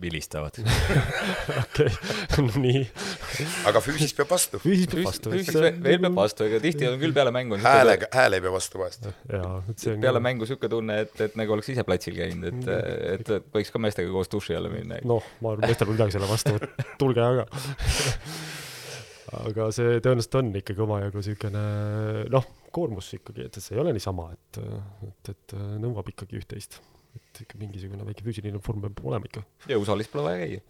[0.00, 0.56] Vilistavad
[1.62, 1.88] okei,
[2.64, 2.80] nii.
[3.68, 4.60] aga füüsis peab vastu.
[4.62, 5.32] füüsis peab vastu.
[5.34, 7.58] füüsis veel peab vastu, ega tihti on küll peale mängu.
[7.62, 9.08] häälega, hääl ei pea vastu vahest.
[9.28, 10.22] peale on...
[10.24, 12.70] mängu sihuke tunne, et, et nagu oleks ise platsil käinud, et,
[13.18, 15.02] et, et võiks ka meestega koos duši alla minna.
[15.08, 16.56] noh, ma arvan, meestel pole midagi selle vastu,
[17.02, 17.46] tulge aga
[19.42, 21.66] aga see tõenäoliselt on ikkagi omajagu niisugune
[22.32, 24.64] noh, koormus ikkagi, et see ei ole niisama, et,
[25.08, 26.80] et, et nõuab ikkagi üht-teist
[27.16, 29.44] et ikka mingisugune väike füüsiline vorm peab olema ikka.
[29.72, 30.60] jõusaalis pole vaja käia.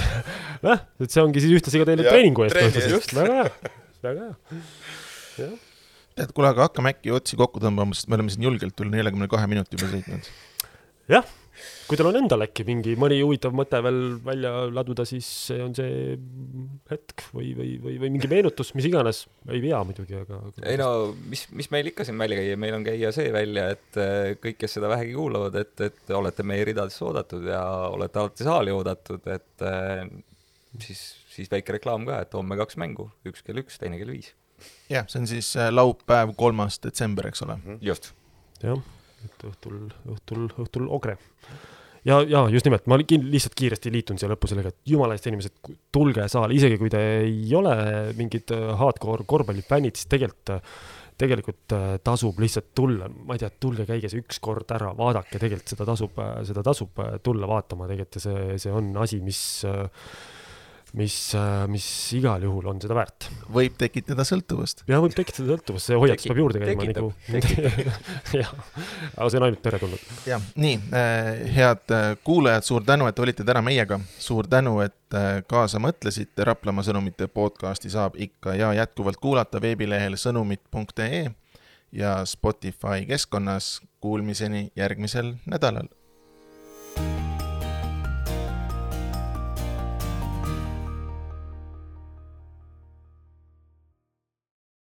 [0.66, 2.78] noh, et see ongi siis ühtlasi ka teile treeningu eest.
[2.90, 3.74] just, väga hea,
[4.06, 4.62] väga hea.
[5.40, 5.58] jah.
[6.20, 9.30] tead, kuule, aga hakkame äkki otsi kokku tõmbama, sest me oleme siin julgelt üle neljakümne
[9.30, 10.32] kahe minuti juba sõitnud.
[11.16, 11.36] jah
[11.88, 15.74] kui teil on endal äkki mingi mõni huvitav mõte veel välja laduda, siis see on
[15.76, 16.16] see
[16.90, 20.40] hetk või, või, või, või mingi meenutus, mis iganes, ei pea muidugi, aga.
[20.62, 20.90] ei no
[21.32, 24.60] mis, mis meil ikka siin välja käia, meil on käia see välja, et äh, kõik,
[24.62, 29.26] kes seda vähegi kuulavad, et, et olete meie ridades oodatud ja olete alati saali oodatud,
[29.34, 30.04] et äh,
[30.84, 31.02] siis,
[31.34, 34.32] siis väike reklaam ka, et homme kaks mängu, üks kell üks, teine kell viis.
[34.92, 37.58] jah, see on siis äh, laupäev, kolmas detsember, eks ole.
[37.82, 38.12] just.
[38.62, 38.78] jah,
[39.26, 39.82] et õhtul,
[40.14, 41.16] õhtul, õhtul Ogre
[42.06, 45.74] ja, ja just nimelt, ma lihtsalt kiiresti liitun siia lõppu sellega, et jumala eest, inimesed,
[45.92, 47.74] tulge saali, isegi kui te ei ole
[48.18, 50.58] mingid äh, hardcore korvpallifännid, siis tegelikult
[51.20, 55.38] tegelikult äh, tasub lihtsalt tulla, ma ei tea, tulge, käige see üks kord ära, vaadake,
[55.38, 57.88] tegelikult seda tasub, äh, seda tasub tulla vaatama.
[57.90, 60.08] Tegelikult ja see, see on asi, mis, äh,
[61.70, 63.28] mis igal juhul on seda väärt.
[63.52, 64.82] võib tekitada sõltuvust.
[64.90, 67.12] jah, võib tekitada sõltuvust, see hoiatus peab juurde käima nagu.
[68.40, 68.50] jah,
[69.16, 70.08] aga see on ainult teretulnud.
[70.28, 74.00] jah, nii äh,, head äh, kuulajad, suur tänu, et olite täna meiega.
[74.18, 76.46] suur tänu, et äh, kaasa mõtlesite.
[76.50, 81.30] Raplamaa sõnumite podcasti saab ikka ja jätkuvalt kuulata veebilehel sõnumid.ee
[81.92, 83.78] ja Spotify keskkonnas.
[84.00, 85.90] Kuulmiseni järgmisel nädalal